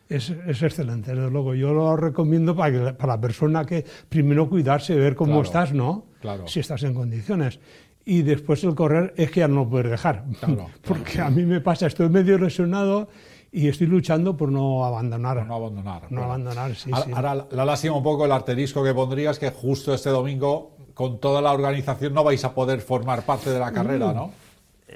es, 0.09 0.29
excelente, 0.29 1.15
desde 1.15 1.29
luego. 1.29 1.55
Yo 1.55 1.73
lo 1.73 1.95
recomiendo 1.95 2.55
para, 2.55 2.95
para 2.97 3.13
la 3.13 3.21
persona 3.21 3.65
que 3.65 3.85
primero 4.09 4.49
cuidarse, 4.49 4.95
ver 4.95 5.15
cómo 5.15 5.41
estás, 5.41 5.73
¿no? 5.73 6.05
Claro. 6.21 6.47
Si 6.47 6.59
estás 6.59 6.83
en 6.83 6.93
condiciones. 6.93 7.59
Y 8.05 8.21
después 8.21 8.63
el 8.65 8.75
correr 8.75 9.13
es 9.15 9.31
que 9.31 9.39
ya 9.39 9.47
no 9.47 9.63
lo 9.63 9.69
puedes 9.69 9.89
dejar. 9.89 10.25
Porque 10.87 11.21
a 11.21 11.29
mí 11.29 11.45
me 11.45 11.61
pasa, 11.61 11.87
estoy 11.87 12.09
medio 12.09 12.37
lesionado 12.37 13.07
y 13.51 13.67
estoy 13.69 13.87
luchando 13.87 14.35
por 14.35 14.51
no 14.51 14.83
abandonar. 14.83 15.45
no 15.45 15.55
abandonar. 15.55 16.11
No 16.11 16.23
abandonar, 16.23 16.75
sí, 16.75 16.89
ahora, 16.91 17.05
sí. 17.05 17.11
Ahora 17.15 17.47
la 17.51 17.65
lástima 17.65 17.95
un 17.95 18.03
poco 18.03 18.25
el 18.25 18.31
arterisco 18.31 18.83
que 18.83 18.93
pondrías 18.93 19.39
que 19.39 19.51
justo 19.51 19.93
este 19.93 20.09
domingo, 20.09 20.75
con 20.93 21.19
toda 21.19 21.41
la 21.41 21.53
organización, 21.53 22.13
no 22.13 22.23
vais 22.23 22.43
a 22.43 22.53
poder 22.53 22.81
formar 22.81 23.25
parte 23.25 23.49
de 23.51 23.59
la 23.59 23.71
carrera, 23.71 24.11
¿no? 24.11 24.31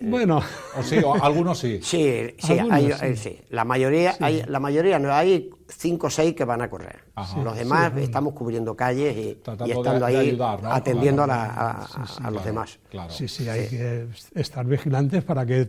Bueno, 0.01 0.41
o 0.77 0.83
sí, 0.83 0.97
algunos 1.21 1.57
sí. 1.57 1.79
Sí, 1.81 2.35
sí, 2.37 2.57
hay, 2.69 3.15
sí. 3.15 3.39
La 3.49 3.65
mayoría, 3.65 4.15
hay, 4.19 4.43
la 4.47 4.59
mayoría 4.59 4.99
no, 4.99 5.11
hay 5.13 5.49
cinco 5.67 6.07
o 6.07 6.09
seis 6.09 6.35
que 6.35 6.45
van 6.45 6.61
a 6.61 6.69
correr. 6.69 7.03
los 7.43 7.55
demás 7.55 7.91
estamos 7.97 8.33
cubriendo 8.33 8.75
calles 8.75 9.15
y, 9.15 9.39
estando 9.71 10.05
ahí 10.05 10.37
atendiendo 10.63 11.23
a, 11.23 11.87
los 12.31 12.43
demás. 12.43 12.79
Sí, 13.09 13.27
sí, 13.27 13.49
hay 13.49 13.67
que 13.67 14.07
estar 14.35 14.65
vigilantes 14.65 15.23
para 15.23 15.45
que 15.45 15.65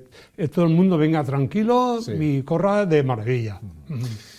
todo 0.53 0.65
el 0.65 0.75
mundo 0.75 0.99
venga 0.99 1.25
tranquilo 1.25 1.99
y 2.07 2.43
corra 2.43 2.87
de 2.87 3.03
maravilla. 3.03 3.61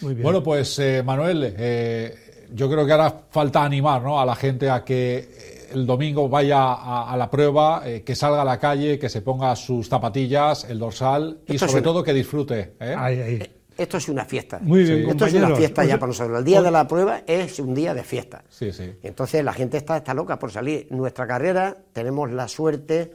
Muy 0.01 0.13
bien. 0.13 0.23
Bueno, 0.23 0.43
pues 0.43 0.77
eh, 0.79 1.01
Manuel, 1.03 1.55
eh, 1.57 2.47
yo 2.53 2.69
creo 2.69 2.85
que 2.85 2.91
ahora 2.91 3.13
falta 3.29 3.63
animar 3.63 4.01
¿no? 4.03 4.19
a 4.19 4.25
la 4.25 4.35
gente 4.35 4.69
a 4.69 4.83
que 4.83 5.48
el 5.71 5.85
domingo 5.85 6.29
vaya 6.29 6.73
a, 6.73 7.15
la 7.17 7.29
prueba, 7.29 7.83
eh, 7.85 8.03
que 8.03 8.15
salga 8.15 8.41
a 8.41 8.45
la 8.45 8.59
calle, 8.59 8.99
que 8.99 9.09
se 9.09 9.21
ponga 9.21 9.55
sus 9.55 9.87
zapatillas, 9.87 10.65
el 10.65 10.79
dorsal 10.79 11.39
y 11.47 11.57
sobre 11.57 11.81
todo 11.81 12.03
que 12.03 12.13
disfrute. 12.13 12.75
¿eh? 12.79 12.95
Eh, 13.09 13.51
esto 13.77 13.97
es 13.97 14.09
una 14.09 14.25
fiesta. 14.25 14.59
Muy 14.61 14.83
bien, 14.83 15.09
Esto 15.09 15.25
es 15.25 15.33
una 15.33 15.55
fiesta 15.55 15.85
ya 15.85 15.97
para 15.97 16.07
nosotros. 16.07 16.39
El 16.39 16.45
día 16.45 16.61
de 16.61 16.71
la 16.71 16.87
prueba 16.87 17.21
es 17.25 17.59
un 17.59 17.73
día 17.73 17.93
de 17.93 18.03
fiesta. 18.03 18.43
Sí, 18.49 18.71
sí. 18.73 18.93
Entonces 19.03 19.43
la 19.43 19.53
gente 19.53 19.77
está, 19.77 19.97
está 19.97 20.13
loca 20.13 20.37
por 20.37 20.51
salir. 20.51 20.87
Nuestra 20.89 21.25
carrera 21.25 21.77
tenemos 21.93 22.29
la 22.31 22.47
suerte 22.47 23.13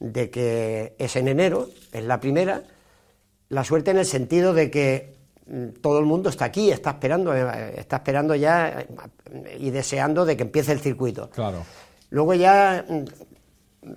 de 0.00 0.30
que 0.30 0.94
es 0.98 1.16
en 1.16 1.28
enero, 1.28 1.68
es 1.92 2.04
la 2.04 2.20
primera. 2.20 2.62
La 3.50 3.64
suerte 3.64 3.90
en 3.90 3.98
el 3.98 4.06
sentido 4.06 4.54
de 4.54 4.70
que 4.70 5.14
mm, 5.46 5.80
todo 5.82 5.98
el 5.98 6.06
mundo 6.06 6.30
está 6.30 6.46
aquí, 6.46 6.70
está 6.70 6.90
esperando, 6.90 7.34
está 7.34 7.96
esperando 7.96 8.34
ya 8.34 8.86
y 9.58 9.70
deseando 9.70 10.24
de 10.24 10.36
que 10.36 10.44
empiece 10.44 10.72
el 10.72 10.80
circuito. 10.80 11.28
Claro. 11.30 11.64
Luego 12.10 12.34
ya 12.34 12.84
mm, 12.88 13.04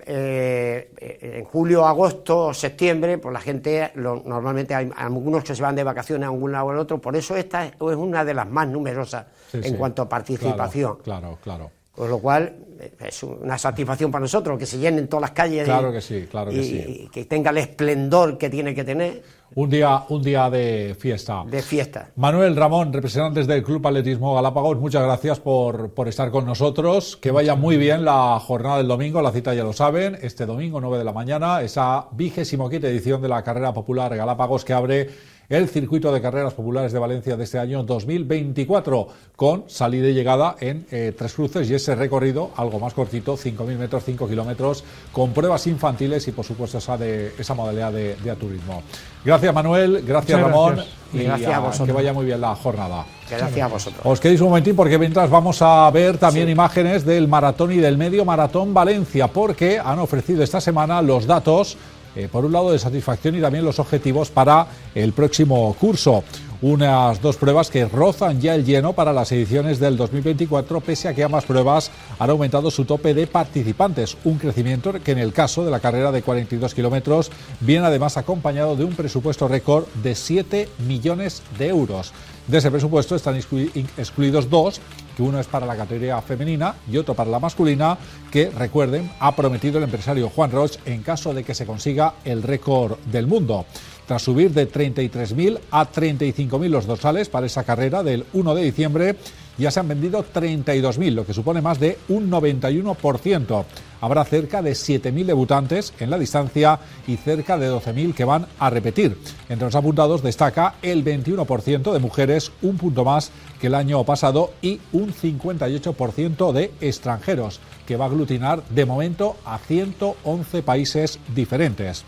eh, 0.06 1.38
en 1.38 1.44
julio, 1.44 1.86
agosto, 1.86 2.54
septiembre, 2.54 3.18
pues 3.18 3.32
la 3.32 3.40
gente, 3.40 3.92
normalmente 3.94 4.74
hay 4.74 4.90
algunos 4.96 5.44
que 5.44 5.54
se 5.54 5.62
van 5.62 5.74
de 5.74 5.84
vacaciones 5.84 6.26
a 6.26 6.30
un 6.30 6.52
lado 6.52 6.66
o 6.66 6.70
al 6.70 6.78
otro, 6.78 7.00
por 7.00 7.16
eso 7.16 7.36
esta 7.36 7.66
es 7.66 7.74
una 7.80 8.24
de 8.24 8.34
las 8.34 8.48
más 8.48 8.68
numerosas 8.68 9.26
en 9.52 9.76
cuanto 9.76 10.02
a 10.02 10.08
participación. 10.08 10.98
Claro, 11.02 11.38
claro, 11.42 11.70
Con 11.94 12.08
lo 12.08 12.18
cual 12.18 12.54
es 12.98 13.22
una 13.22 13.58
satisfacción 13.58 14.10
para 14.10 14.22
nosotros 14.22 14.58
que 14.58 14.66
se 14.66 14.78
llenen 14.78 15.08
todas 15.08 15.22
las 15.22 15.30
calles 15.32 15.64
claro 15.64 15.92
que 15.92 16.00
sí, 16.00 16.26
claro 16.30 16.50
que 16.50 16.56
y 16.56 17.08
que 17.12 17.26
tenga 17.26 17.50
el 17.50 17.58
esplendor 17.58 18.38
que 18.38 18.50
tiene 18.50 18.74
que 18.74 18.84
tener. 18.84 19.22
Un 19.54 19.68
día, 19.68 20.02
un 20.08 20.22
día 20.22 20.48
de 20.48 20.96
fiesta. 20.98 21.44
De 21.46 21.60
fiesta. 21.60 22.08
Manuel 22.16 22.56
Ramón, 22.56 22.90
representantes 22.90 23.46
del 23.46 23.62
Club 23.62 23.86
Atletismo 23.86 24.34
Galápagos, 24.34 24.78
muchas 24.78 25.02
gracias 25.02 25.40
por, 25.40 25.90
por 25.90 26.08
estar 26.08 26.30
con 26.30 26.46
nosotros. 26.46 27.18
Que 27.18 27.30
vaya 27.30 27.54
muy 27.54 27.76
bien 27.76 28.02
la 28.02 28.40
jornada 28.40 28.78
del 28.78 28.88
domingo, 28.88 29.20
la 29.20 29.30
cita 29.30 29.52
ya 29.52 29.62
lo 29.62 29.74
saben, 29.74 30.16
este 30.22 30.46
domingo 30.46 30.80
9 30.80 30.96
de 30.96 31.04
la 31.04 31.12
mañana, 31.12 31.60
esa 31.60 32.06
vigésimo 32.12 32.70
quinta 32.70 32.88
edición 32.88 33.20
de 33.20 33.28
la 33.28 33.42
carrera 33.42 33.74
popular 33.74 34.16
Galápagos 34.16 34.64
que 34.64 34.72
abre 34.72 35.10
el 35.52 35.68
circuito 35.68 36.10
de 36.10 36.22
carreras 36.22 36.54
populares 36.54 36.92
de 36.92 36.98
Valencia 36.98 37.36
de 37.36 37.44
este 37.44 37.58
año 37.58 37.82
2024, 37.82 39.06
con 39.36 39.64
salida 39.66 40.08
y 40.08 40.14
llegada 40.14 40.56
en 40.58 40.86
eh, 40.90 41.12
Tres 41.16 41.34
Cruces 41.34 41.68
y 41.68 41.74
ese 41.74 41.94
recorrido 41.94 42.52
algo 42.56 42.80
más 42.80 42.94
cortito, 42.94 43.36
5.000 43.36 43.76
metros, 43.76 44.02
5 44.02 44.26
kilómetros, 44.26 44.82
con 45.12 45.34
pruebas 45.34 45.66
infantiles 45.66 46.26
y 46.26 46.32
por 46.32 46.46
supuesto 46.46 46.78
esa, 46.78 46.96
de, 46.96 47.34
esa 47.38 47.52
modalidad 47.52 47.92
de, 47.92 48.16
de 48.16 48.34
turismo. 48.36 48.82
Gracias 49.22 49.54
Manuel, 49.54 50.02
gracias 50.06 50.40
Ramón 50.40 50.80
y 51.12 51.24
gracias 51.24 51.52
a 51.52 51.58
vosotros. 51.58 51.86
que 51.86 51.92
vaya 51.92 52.14
muy 52.14 52.24
bien 52.24 52.40
la 52.40 52.54
jornada. 52.54 53.04
Gracias 53.28 53.62
a 53.62 53.66
vosotros. 53.66 54.00
Os 54.04 54.20
quedéis 54.20 54.40
un 54.40 54.48
momentín 54.48 54.74
porque 54.74 54.98
mientras 54.98 55.28
vamos 55.28 55.60
a 55.60 55.90
ver 55.90 56.16
también 56.16 56.48
imágenes 56.48 57.04
del 57.04 57.28
maratón 57.28 57.72
y 57.72 57.76
del 57.76 57.98
medio 57.98 58.24
maratón 58.24 58.72
Valencia, 58.72 59.28
porque 59.28 59.78
han 59.78 59.98
ofrecido 59.98 60.42
esta 60.42 60.62
semana 60.62 61.02
los 61.02 61.26
datos 61.26 61.76
eh, 62.14 62.28
por 62.30 62.44
un 62.44 62.52
lado 62.52 62.72
de 62.72 62.78
satisfacción 62.78 63.36
y 63.36 63.40
también 63.40 63.64
los 63.64 63.78
objetivos 63.78 64.30
para 64.30 64.66
el 64.94 65.12
próximo 65.12 65.74
curso. 65.78 66.24
Unas 66.62 67.20
dos 67.20 67.38
pruebas 67.38 67.70
que 67.70 67.86
rozan 67.86 68.40
ya 68.40 68.54
el 68.54 68.64
lleno 68.64 68.92
para 68.92 69.12
las 69.12 69.32
ediciones 69.32 69.80
del 69.80 69.96
2024, 69.96 70.80
pese 70.80 71.08
a 71.08 71.12
que 71.12 71.24
ambas 71.24 71.44
pruebas 71.44 71.90
han 72.20 72.30
aumentado 72.30 72.70
su 72.70 72.84
tope 72.84 73.14
de 73.14 73.26
participantes, 73.26 74.16
un 74.22 74.38
crecimiento 74.38 74.92
que 74.92 75.10
en 75.10 75.18
el 75.18 75.32
caso 75.32 75.64
de 75.64 75.72
la 75.72 75.80
carrera 75.80 76.12
de 76.12 76.22
42 76.22 76.72
kilómetros 76.72 77.32
viene 77.58 77.86
además 77.86 78.16
acompañado 78.16 78.76
de 78.76 78.84
un 78.84 78.94
presupuesto 78.94 79.48
récord 79.48 79.86
de 80.04 80.14
7 80.14 80.68
millones 80.86 81.42
de 81.58 81.66
euros. 81.66 82.12
De 82.46 82.58
ese 82.58 82.70
presupuesto 82.70 83.16
están 83.16 83.34
excluidos 83.36 84.48
dos, 84.48 84.80
que 85.16 85.22
uno 85.24 85.40
es 85.40 85.48
para 85.48 85.66
la 85.66 85.76
categoría 85.76 86.22
femenina 86.22 86.76
y 86.90 86.96
otro 86.96 87.14
para 87.14 87.30
la 87.30 87.40
masculina, 87.40 87.98
que 88.30 88.50
recuerden, 88.50 89.10
ha 89.18 89.34
prometido 89.34 89.78
el 89.78 89.84
empresario 89.84 90.28
Juan 90.28 90.52
Roche 90.52 90.78
en 90.84 91.02
caso 91.02 91.34
de 91.34 91.42
que 91.42 91.56
se 91.56 91.66
consiga 91.66 92.14
el 92.24 92.44
récord 92.44 92.98
del 93.06 93.26
mundo. 93.26 93.66
Tras 94.06 94.22
subir 94.22 94.52
de 94.52 94.70
33.000 94.70 95.58
a 95.70 95.90
35.000 95.90 96.68
los 96.68 96.86
dorsales 96.86 97.28
para 97.28 97.46
esa 97.46 97.64
carrera 97.64 98.02
del 98.02 98.24
1 98.32 98.54
de 98.54 98.62
diciembre, 98.64 99.16
ya 99.58 99.70
se 99.70 99.80
han 99.80 99.88
vendido 99.88 100.24
32.000, 100.24 101.12
lo 101.12 101.26
que 101.26 101.34
supone 101.34 101.60
más 101.60 101.78
de 101.78 101.98
un 102.08 102.30
91%. 102.30 103.64
Habrá 104.00 104.24
cerca 104.24 104.62
de 104.62 104.72
7.000 104.72 105.26
debutantes 105.26 105.94
en 106.00 106.10
la 106.10 106.18
distancia 106.18 106.80
y 107.06 107.16
cerca 107.16 107.56
de 107.56 107.70
12.000 107.70 108.14
que 108.14 108.24
van 108.24 108.46
a 108.58 108.70
repetir. 108.70 109.16
Entre 109.48 109.64
los 109.64 109.74
apuntados 109.76 110.22
destaca 110.22 110.74
el 110.82 111.04
21% 111.04 111.92
de 111.92 111.98
mujeres, 112.00 112.50
un 112.62 112.78
punto 112.78 113.04
más 113.04 113.30
que 113.60 113.68
el 113.68 113.76
año 113.76 114.02
pasado, 114.04 114.50
y 114.60 114.80
un 114.92 115.14
58% 115.14 116.52
de 116.52 116.72
extranjeros, 116.80 117.60
que 117.86 117.96
va 117.96 118.06
a 118.06 118.08
aglutinar 118.08 118.64
de 118.70 118.86
momento 118.86 119.36
a 119.44 119.58
111 119.58 120.62
países 120.62 121.20
diferentes. 121.34 122.04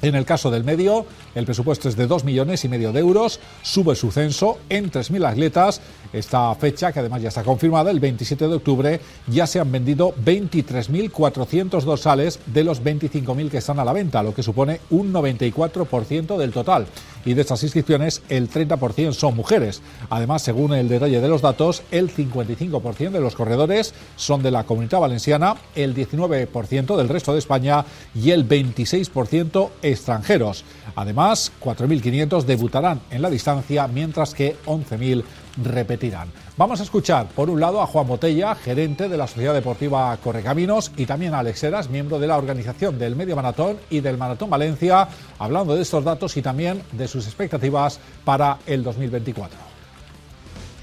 En 0.00 0.14
el 0.14 0.24
caso 0.24 0.50
del 0.50 0.62
medio, 0.62 1.06
el 1.34 1.44
presupuesto 1.44 1.88
es 1.88 1.96
de 1.96 2.06
2 2.06 2.22
millones 2.24 2.64
y 2.64 2.68
medio 2.68 2.92
de 2.92 3.00
euros, 3.00 3.40
sube 3.62 3.96
su 3.96 4.12
censo 4.12 4.58
en 4.68 4.92
3.000 4.92 5.26
atletas. 5.26 5.80
Esta 6.12 6.54
fecha, 6.54 6.92
que 6.92 7.00
además 7.00 7.22
ya 7.22 7.28
está 7.28 7.42
confirmada, 7.42 7.90
el 7.90 8.00
27 8.00 8.48
de 8.48 8.54
octubre, 8.54 9.00
ya 9.26 9.46
se 9.46 9.60
han 9.60 9.70
vendido 9.70 10.14
23.400 10.14 11.82
dorsales 11.82 12.40
de 12.46 12.64
los 12.64 12.82
25.000 12.82 13.50
que 13.50 13.58
están 13.58 13.78
a 13.78 13.84
la 13.84 13.92
venta, 13.92 14.22
lo 14.22 14.34
que 14.34 14.42
supone 14.42 14.80
un 14.90 15.12
94% 15.12 16.36
del 16.36 16.52
total 16.52 16.86
y 17.24 17.34
de 17.34 17.42
estas 17.42 17.62
inscripciones 17.62 18.22
el 18.28 18.50
30% 18.50 19.12
son 19.12 19.36
mujeres. 19.36 19.82
Además, 20.08 20.42
según 20.42 20.72
el 20.72 20.88
detalle 20.88 21.20
de 21.20 21.28
los 21.28 21.42
datos, 21.42 21.82
el 21.90 22.10
55% 22.10 23.10
de 23.10 23.20
los 23.20 23.34
corredores 23.34 23.92
son 24.16 24.42
de 24.42 24.50
la 24.50 24.64
comunidad 24.64 25.00
valenciana, 25.00 25.56
el 25.74 25.94
19% 25.94 26.96
del 26.96 27.08
resto 27.08 27.32
de 27.32 27.38
España 27.38 27.84
y 28.14 28.30
el 28.30 28.48
26% 28.48 29.70
extranjeros. 29.82 30.64
Además, 30.96 31.52
4.500 31.60 32.44
debutarán 32.44 33.00
en 33.10 33.22
la 33.22 33.30
distancia, 33.30 33.86
mientras 33.88 34.34
que 34.34 34.56
11.000 34.64 35.22
repetirán. 35.62 36.28
Vamos 36.56 36.80
a 36.80 36.82
escuchar, 36.82 37.26
por 37.28 37.50
un 37.50 37.60
lado, 37.60 37.80
a 37.80 37.86
Juan 37.86 38.06
Botella, 38.06 38.54
gerente 38.54 39.08
de 39.08 39.16
la 39.16 39.26
Sociedad 39.26 39.54
Deportiva 39.54 40.16
Correcaminos, 40.22 40.92
y 40.96 41.06
también 41.06 41.34
a 41.34 41.40
Alex 41.40 41.62
Heras, 41.64 41.90
miembro 41.90 42.18
de 42.18 42.26
la 42.26 42.36
organización 42.36 42.98
del 42.98 43.16
Medio 43.16 43.36
Maratón 43.36 43.76
y 43.90 44.00
del 44.00 44.18
Maratón 44.18 44.50
Valencia, 44.50 45.08
hablando 45.38 45.74
de 45.74 45.82
estos 45.82 46.04
datos 46.04 46.36
y 46.36 46.42
también 46.42 46.82
de 46.92 47.08
sus 47.08 47.26
expectativas 47.26 48.00
para 48.24 48.58
el 48.66 48.82
2024 48.82 49.67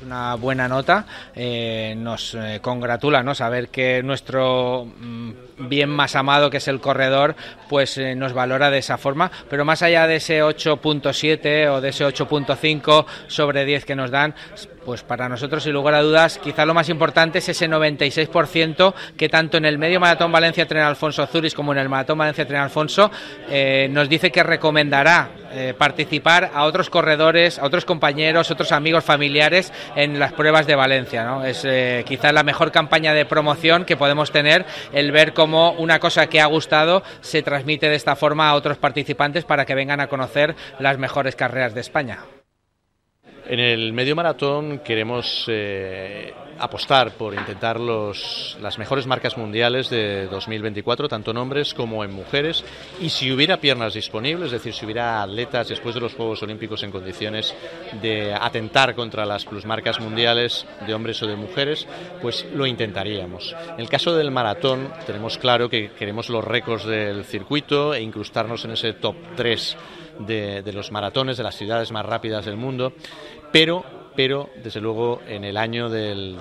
una 0.05 0.35
buena 0.35 0.67
nota. 0.67 1.05
Eh, 1.35 1.95
nos 1.97 2.35
eh, 2.35 2.59
congratula 2.61 3.23
¿no? 3.23 3.35
saber 3.35 3.69
que 3.69 4.01
nuestro 4.03 4.85
mm, 4.85 5.31
bien 5.57 5.89
más 5.89 6.15
amado, 6.15 6.49
que 6.49 6.57
es 6.57 6.67
el 6.67 6.79
corredor, 6.79 7.35
pues 7.69 7.97
eh, 7.97 8.15
nos 8.15 8.33
valora 8.33 8.69
de 8.69 8.77
esa 8.77 8.97
forma. 8.97 9.31
Pero 9.49 9.65
más 9.65 9.81
allá 9.81 10.07
de 10.07 10.17
ese 10.17 10.43
8.7 10.43 11.69
o 11.69 11.81
de 11.81 11.89
ese 11.89 12.05
8.5 12.05 13.05
sobre 13.27 13.65
10 13.65 13.85
que 13.85 13.95
nos 13.95 14.11
dan, 14.11 14.35
pues 14.85 15.03
para 15.03 15.27
nosotros, 15.27 15.63
sin 15.63 15.73
lugar 15.73 15.95
a 15.95 16.01
dudas, 16.01 16.37
quizá 16.37 16.65
lo 16.65 16.73
más 16.73 16.89
importante 16.89 17.39
es 17.39 17.49
ese 17.49 17.67
96% 17.67 18.93
que 19.17 19.27
tanto 19.27 19.57
en 19.57 19.65
el 19.65 19.77
medio 19.77 19.99
maratón 19.99 20.31
Valencia 20.31 20.67
Tren 20.67 20.83
Alfonso 20.83 21.25
Zuris 21.25 21.53
como 21.53 21.73
en 21.73 21.79
el 21.79 21.89
maratón 21.89 22.19
Valencia 22.19 22.45
Tren 22.45 22.61
Alfonso 22.61 23.11
eh, 23.49 23.87
nos 23.91 24.07
dice 24.07 24.31
que 24.31 24.43
recomendará 24.43 25.29
eh, 25.51 25.73
participar 25.77 26.51
a 26.53 26.65
otros 26.65 26.89
corredores, 26.89 27.59
a 27.59 27.65
otros 27.65 27.85
compañeros, 27.85 28.51
otros 28.51 28.71
amigos 28.71 29.03
familiares 29.03 29.73
en 29.95 30.19
las 30.19 30.33
pruebas 30.33 30.67
de 30.67 30.75
Valencia. 30.75 31.23
¿no? 31.23 31.43
Es 31.43 31.63
eh, 31.65 32.03
quizá 32.05 32.31
la 32.31 32.43
mejor 32.43 32.71
campaña 32.71 33.13
de 33.13 33.25
promoción 33.25 33.85
que 33.85 33.97
podemos 33.97 34.31
tener 34.31 34.65
el 34.93 35.11
ver 35.11 35.33
cómo 35.33 35.71
una 35.71 35.99
cosa 35.99 36.27
que 36.27 36.41
ha 36.41 36.45
gustado 36.45 37.03
se 37.21 37.41
transmite 37.41 37.89
de 37.89 37.95
esta 37.95 38.15
forma 38.15 38.49
a 38.49 38.55
otros 38.55 38.77
participantes 38.77 39.45
para 39.45 39.65
que 39.65 39.75
vengan 39.75 40.01
a 40.01 40.07
conocer 40.07 40.55
las 40.79 40.97
mejores 40.97 41.35
carreras 41.35 41.73
de 41.73 41.81
España. 41.81 42.19
En 43.47 43.59
el 43.59 43.93
medio 43.93 44.15
maratón 44.15 44.79
queremos 44.79 45.45
eh, 45.47 46.33
apostar 46.57 47.11
por 47.11 47.35
intentar 47.35 47.79
los, 47.79 48.57
las 48.59 48.79
mejores 48.79 49.05
marcas 49.05 49.37
mundiales 49.37 49.89
de 49.91 50.25
2024, 50.25 51.07
tanto 51.07 51.29
en 51.29 51.37
hombres 51.37 51.75
como 51.75 52.03
en 52.03 52.11
mujeres, 52.11 52.63
y 52.99 53.09
si 53.09 53.31
hubiera 53.31 53.57
piernas 53.57 53.93
disponibles, 53.93 54.47
es 54.47 54.53
decir, 54.53 54.73
si 54.73 54.85
hubiera 54.85 55.21
atletas 55.21 55.69
después 55.69 55.93
de 55.93 56.01
los 56.01 56.15
Juegos 56.15 56.41
Olímpicos 56.41 56.81
en 56.81 56.91
condiciones 56.91 57.55
de 58.01 58.33
atentar 58.33 58.95
contra 58.95 59.25
las 59.25 59.45
plusmarcas 59.45 59.99
mundiales 59.99 60.65
de 60.85 60.93
hombres 60.95 61.21
o 61.21 61.27
de 61.27 61.35
mujeres, 61.35 61.87
pues 62.23 62.47
lo 62.53 62.65
intentaríamos. 62.65 63.55
En 63.73 63.79
el 63.79 63.89
caso 63.89 64.15
del 64.15 64.31
maratón, 64.31 64.91
tenemos 65.05 65.37
claro 65.37 65.69
que 65.69 65.91
queremos 65.91 66.29
los 66.29 66.43
récords 66.43 66.85
del 66.85 67.25
circuito 67.25 67.93
e 67.93 68.01
incrustarnos 68.01 68.65
en 68.65 68.71
ese 68.71 68.93
top 68.93 69.15
3 69.35 69.77
de, 70.19 70.61
de 70.61 70.73
los 70.73 70.91
maratones 70.91 71.37
de 71.37 71.43
las 71.43 71.55
ciudades 71.55 71.91
más 71.91 72.05
rápidas 72.05 72.45
del 72.45 72.55
mundo, 72.55 72.93
pero 73.51 73.83
pero 74.15 74.49
desde 74.63 74.81
luego 74.81 75.21
en 75.27 75.43
el 75.43 75.57
año 75.57 75.89
del, 75.89 76.39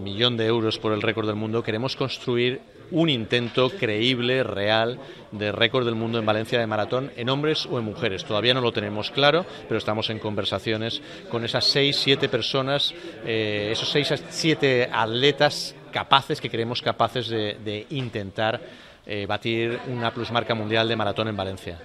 millón 0.00 0.36
de 0.36 0.46
euros 0.46 0.78
por 0.78 0.92
el 0.92 1.02
récord 1.02 1.26
del 1.26 1.36
mundo 1.36 1.62
queremos 1.62 1.96
construir 1.96 2.60
un 2.90 3.08
intento 3.08 3.70
creíble, 3.70 4.44
real, 4.44 5.00
de 5.32 5.50
récord 5.50 5.84
del 5.84 5.94
mundo 5.94 6.18
en 6.18 6.26
Valencia 6.26 6.60
de 6.60 6.66
maratón 6.66 7.10
en 7.16 7.28
hombres 7.30 7.66
o 7.66 7.78
en 7.78 7.84
mujeres. 7.84 8.24
Todavía 8.24 8.54
no 8.54 8.60
lo 8.60 8.72
tenemos 8.72 9.10
claro, 9.10 9.44
pero 9.66 9.78
estamos 9.78 10.10
en 10.10 10.18
conversaciones 10.18 11.02
con 11.30 11.44
esas 11.44 11.64
seis, 11.64 11.96
siete 11.96 12.28
personas, 12.28 12.94
eh, 13.24 13.70
esos 13.72 13.90
seis, 13.90 14.12
siete 14.28 14.88
atletas 14.92 15.74
capaces, 15.90 16.40
que 16.40 16.50
creemos 16.50 16.82
capaces 16.82 17.28
de, 17.28 17.86
intentar 17.90 18.60
eh, 19.06 19.26
batir 19.26 19.78
una 19.88 20.12
plusmarca 20.12 20.54
mundial 20.54 20.86
de 20.86 20.96
maratón 20.96 21.28
en 21.28 21.36
Valencia. 21.36 21.78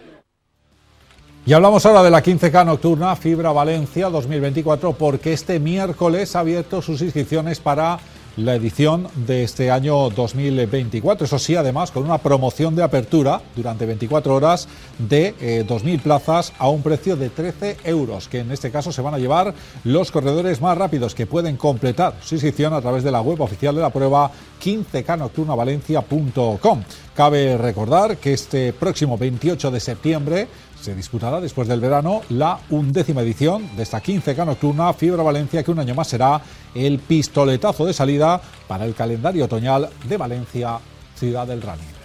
Y 1.50 1.54
hablamos 1.54 1.84
ahora 1.88 2.04
de 2.04 2.12
la 2.12 2.22
15K 2.22 2.64
nocturna 2.64 3.16
Fibra 3.16 3.52
Valencia 3.52 4.12
2024 4.12 4.94
porque 4.94 5.34
este 5.34 5.60
miércoles 5.60 6.36
ha 6.36 6.42
abierto 6.42 6.84
sus 6.84 7.02
inscripciones 7.02 7.60
para 7.60 7.98
la 8.38 8.54
edición 8.54 9.08
de 9.16 9.44
este 9.44 9.72
año 9.72 10.12
2024. 10.12 11.26
Eso 11.26 11.40
sí, 11.40 11.56
además, 11.56 11.90
con 11.90 12.04
una 12.04 12.20
promoción 12.20 12.76
de 12.76 12.84
apertura 12.84 13.42
durante 13.56 13.88
24 13.88 14.36
horas 14.36 14.68
de 15.00 15.34
2.000 15.68 15.96
eh, 15.96 16.00
plazas 16.04 16.54
a 16.60 16.70
un 16.70 16.84
precio 16.84 17.16
de 17.16 17.32
13 17.32 17.78
euros, 17.84 18.28
que 18.28 18.42
en 18.42 18.52
este 18.52 18.70
caso 18.70 18.92
se 18.92 19.02
van 19.02 19.16
a 19.16 19.20
llevar 19.20 19.56
los 19.84 20.12
corredores 20.12 20.62
más 20.62 20.78
rápidos 20.78 21.16
que 21.16 21.26
pueden 21.26 21.58
completar 21.58 22.14
su 22.22 22.36
inscripción 22.36 22.76
a 22.76 22.82
través 22.82 23.04
de 23.04 23.12
la 23.12 23.22
web 23.22 23.42
oficial 23.42 23.74
de 23.74 23.82
la 23.82 23.90
prueba 23.90 24.30
15knocturnavalencia.com. 24.64 26.84
Cabe 27.16 27.58
recordar 27.58 28.18
que 28.18 28.34
este 28.34 28.72
próximo 28.72 29.18
28 29.18 29.72
de 29.72 29.80
septiembre 29.80 30.48
se 30.82 30.96
disputará 30.96 31.42
después 31.42 31.68
del 31.68 31.80
verano 31.80 32.22
la 32.30 32.60
undécima 32.70 33.22
edición 33.22 33.76
de 33.76 33.84
esta 33.84 34.02
15K 34.02 34.46
nocturna 34.46 34.94
Fibra 34.94 35.24
Valencia, 35.24 35.64
que 35.64 35.72
un 35.72 35.80
año 35.80 35.96
más 35.96 36.08
será 36.08 36.42
el 36.74 37.00
pistoletazo 37.00 37.86
de 37.86 37.94
salida 37.94 38.42
para 38.68 38.86
el 38.86 38.96
calendario 38.96 39.46
otoñal 39.46 39.90
de 40.08 40.18
Valencia, 40.18 40.80
ciudad 41.16 41.48
del 41.48 41.62
running. 41.62 42.00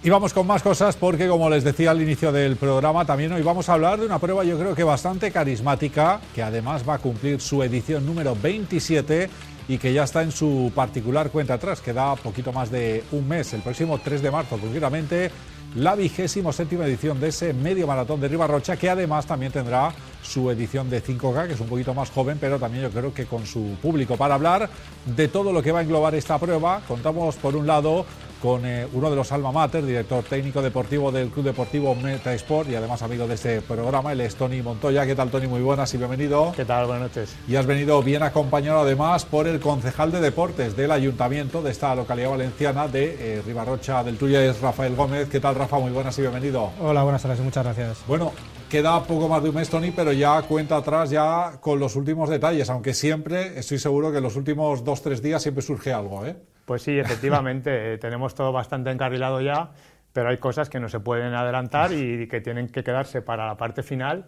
Y 0.00 0.10
vamos 0.10 0.32
con 0.32 0.46
más 0.46 0.62
cosas 0.62 0.96
porque, 0.96 1.26
como 1.26 1.50
les 1.50 1.64
decía 1.64 1.90
al 1.90 2.00
inicio 2.00 2.30
del 2.30 2.56
programa, 2.56 3.04
también 3.04 3.32
hoy 3.32 3.42
vamos 3.42 3.68
a 3.68 3.72
hablar 3.72 3.98
de 3.98 4.06
una 4.06 4.20
prueba 4.20 4.44
yo 4.44 4.56
creo 4.56 4.74
que 4.74 4.84
bastante 4.84 5.32
carismática, 5.32 6.20
que 6.34 6.42
además 6.42 6.88
va 6.88 6.94
a 6.94 6.98
cumplir 6.98 7.40
su 7.40 7.62
edición 7.64 8.06
número 8.06 8.36
27 8.40 9.28
y 9.66 9.76
que 9.76 9.92
ya 9.92 10.04
está 10.04 10.22
en 10.22 10.30
su 10.30 10.70
particular 10.74 11.30
cuenta 11.30 11.54
atrás, 11.54 11.80
que 11.80 11.92
da 11.92 12.14
poquito 12.14 12.52
más 12.52 12.70
de 12.70 13.04
un 13.10 13.26
mes, 13.26 13.52
el 13.54 13.60
próximo 13.60 13.98
3 13.98 14.22
de 14.22 14.30
marzo 14.30 14.56
concretamente, 14.56 15.30
la 15.78 15.94
vigésimo 15.94 16.52
séptima 16.52 16.86
edición 16.86 17.20
de 17.20 17.28
ese 17.28 17.52
medio 17.52 17.86
maratón 17.86 18.20
de 18.20 18.26
Ribarrocha, 18.26 18.76
que 18.76 18.90
además 18.90 19.26
también 19.26 19.52
tendrá 19.52 19.92
su 20.22 20.50
edición 20.50 20.90
de 20.90 21.00
5K, 21.00 21.46
que 21.46 21.52
es 21.52 21.60
un 21.60 21.68
poquito 21.68 21.94
más 21.94 22.10
joven, 22.10 22.36
pero 22.40 22.58
también 22.58 22.82
yo 22.82 22.90
creo 22.90 23.14
que 23.14 23.26
con 23.26 23.46
su 23.46 23.76
público. 23.80 24.16
Para 24.16 24.34
hablar 24.34 24.68
de 25.06 25.28
todo 25.28 25.52
lo 25.52 25.62
que 25.62 25.70
va 25.70 25.78
a 25.78 25.82
englobar 25.82 26.16
esta 26.16 26.36
prueba, 26.36 26.82
contamos 26.88 27.36
por 27.36 27.54
un 27.54 27.68
lado 27.68 28.04
con 28.40 28.64
eh, 28.64 28.86
uno 28.92 29.10
de 29.10 29.16
los 29.16 29.32
alma 29.32 29.52
mater, 29.52 29.84
director 29.84 30.22
técnico 30.24 30.62
deportivo 30.62 31.10
del 31.10 31.30
Club 31.30 31.46
Deportivo 31.46 31.94
Meta 31.94 32.32
Sport 32.34 32.70
y 32.70 32.74
además 32.74 33.02
amigo 33.02 33.26
de 33.26 33.34
este 33.34 33.60
programa, 33.60 34.12
el 34.12 34.20
es 34.20 34.36
Tony 34.36 34.62
Montoya. 34.62 35.06
¿Qué 35.06 35.14
tal, 35.14 35.30
Tony? 35.30 35.46
Muy 35.46 35.60
buenas 35.60 35.92
y 35.94 35.98
bienvenido. 35.98 36.52
¿Qué 36.54 36.64
tal? 36.64 36.86
Buenas 36.86 37.08
noches. 37.08 37.34
Y 37.48 37.56
has 37.56 37.66
venido 37.66 38.02
bien 38.02 38.22
acompañado 38.22 38.80
además 38.80 39.24
por 39.24 39.48
el 39.48 39.60
concejal 39.60 40.12
de 40.12 40.20
deportes 40.20 40.76
del 40.76 40.90
ayuntamiento 40.90 41.62
de 41.62 41.70
esta 41.70 41.94
localidad 41.94 42.30
valenciana 42.30 42.88
de 42.88 43.38
eh, 43.38 43.42
Ribarrocha 43.44 44.04
del 44.04 44.16
Tuya, 44.16 44.44
es 44.44 44.60
Rafael 44.60 44.94
Gómez. 44.94 45.28
¿Qué 45.28 45.40
tal, 45.40 45.54
Rafa? 45.54 45.78
Muy 45.78 45.90
buenas 45.90 46.16
y 46.18 46.22
bienvenido. 46.22 46.70
Hola, 46.80 47.02
buenas 47.02 47.22
tardes, 47.22 47.40
muchas 47.40 47.64
gracias. 47.64 47.98
Bueno, 48.06 48.32
queda 48.68 49.02
poco 49.02 49.28
más 49.28 49.42
de 49.42 49.48
un 49.48 49.54
mes, 49.56 49.68
Tony, 49.68 49.90
pero 49.90 50.12
ya 50.12 50.40
cuenta 50.42 50.76
atrás 50.76 51.10
ya 51.10 51.58
con 51.60 51.78
los 51.78 51.96
últimos 51.96 52.28
detalles, 52.28 52.70
aunque 52.70 52.94
siempre 52.94 53.58
estoy 53.58 53.78
seguro 53.78 54.10
que 54.10 54.18
en 54.18 54.24
los 54.24 54.36
últimos 54.36 54.84
dos, 54.84 55.02
tres 55.02 55.22
días 55.22 55.42
siempre 55.42 55.62
surge 55.62 55.92
algo, 55.92 56.24
¿eh? 56.26 56.36
Pues 56.68 56.82
sí, 56.82 56.98
efectivamente, 56.98 57.94
eh, 57.94 57.98
tenemos 57.98 58.34
todo 58.34 58.52
bastante 58.52 58.90
encarrilado 58.90 59.40
ya, 59.40 59.70
pero 60.12 60.28
hay 60.28 60.36
cosas 60.36 60.68
que 60.68 60.78
no 60.78 60.90
se 60.90 61.00
pueden 61.00 61.32
adelantar 61.32 61.94
y 61.94 62.28
que 62.28 62.42
tienen 62.42 62.68
que 62.68 62.84
quedarse 62.84 63.22
para 63.22 63.46
la 63.46 63.56
parte 63.56 63.82
final. 63.82 64.26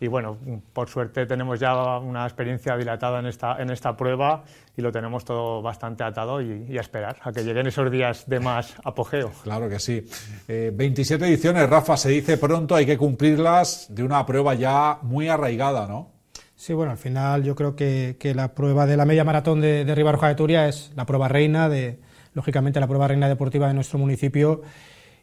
Y 0.00 0.08
bueno, 0.08 0.38
por 0.72 0.88
suerte 0.88 1.26
tenemos 1.26 1.60
ya 1.60 1.98
una 1.98 2.24
experiencia 2.24 2.78
dilatada 2.78 3.20
en 3.20 3.26
esta, 3.26 3.60
en 3.60 3.70
esta 3.70 3.94
prueba 3.94 4.42
y 4.74 4.80
lo 4.80 4.90
tenemos 4.90 5.24
todo 5.26 5.60
bastante 5.60 6.02
atado 6.02 6.40
y, 6.40 6.76
a 6.76 6.80
esperar 6.80 7.18
a 7.20 7.30
que 7.30 7.44
lleguen 7.44 7.66
esos 7.66 7.88
días 7.90 8.26
de 8.26 8.40
más 8.40 8.74
apogeo. 8.84 9.30
Claro 9.44 9.68
que 9.68 9.78
sí. 9.78 10.04
27 10.48 11.24
eh, 11.24 11.28
ediciones, 11.28 11.68
Rafa, 11.68 11.98
se 11.98 12.08
dice 12.08 12.38
pronto, 12.38 12.74
hay 12.74 12.86
que 12.86 12.96
cumplirlas 12.96 13.86
de 13.94 14.02
una 14.02 14.24
prueba 14.24 14.54
ya 14.54 14.98
muy 15.02 15.28
arraigada, 15.28 15.86
¿no? 15.86 16.21
Sí, 16.62 16.74
bueno, 16.74 16.92
al 16.92 16.96
final 16.96 17.42
yo 17.42 17.56
creo 17.56 17.74
que, 17.74 18.16
la 18.36 18.54
prueba 18.54 18.86
de 18.86 18.96
la 18.96 19.04
media 19.04 19.24
maratón 19.24 19.60
de, 19.60 19.84
de 19.84 19.94
Ribarroja 19.96 20.28
de 20.28 20.36
Turia 20.36 20.68
es 20.68 20.92
la 20.94 21.06
prueba 21.06 21.26
reina, 21.26 21.68
de, 21.68 21.98
lógicamente 22.34 22.78
la 22.78 22.86
prueba 22.86 23.08
reina 23.08 23.28
deportiva 23.28 23.66
de 23.66 23.74
nuestro 23.74 23.98
municipio 23.98 24.62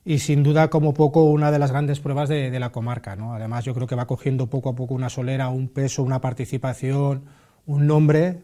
y 0.03 0.19
sin 0.19 0.43
duda 0.43 0.69
como 0.69 0.93
poco 0.93 1.23
una 1.23 1.49
de 1.49 1.57
las 1.57 1.71
grandes 1.71 2.01
pruebas 2.01 2.27
de, 2.27 2.59
la 2.59 2.73
comarca. 2.73 3.15
¿no? 3.15 3.33
Además 3.33 3.63
yo 3.63 3.73
creo 3.73 3.87
que 3.87 3.95
va 3.95 4.05
cogiendo 4.05 4.47
poco 4.47 4.67
a 4.67 4.75
poco 4.75 4.93
una 4.93 5.09
solera, 5.09 5.47
un 5.47 5.69
peso, 5.69 6.03
una 6.03 6.19
participación, 6.19 7.23
un 7.65 7.87
nombre 7.87 8.41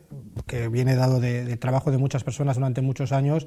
que 0.48 0.70
viene 0.70 0.96
dado 0.96 1.20
del 1.20 1.60
trabajo 1.60 1.92
de 1.92 1.98
muchas 1.98 2.24
personas 2.24 2.56
durante 2.56 2.80
muchos 2.80 3.12
años, 3.12 3.46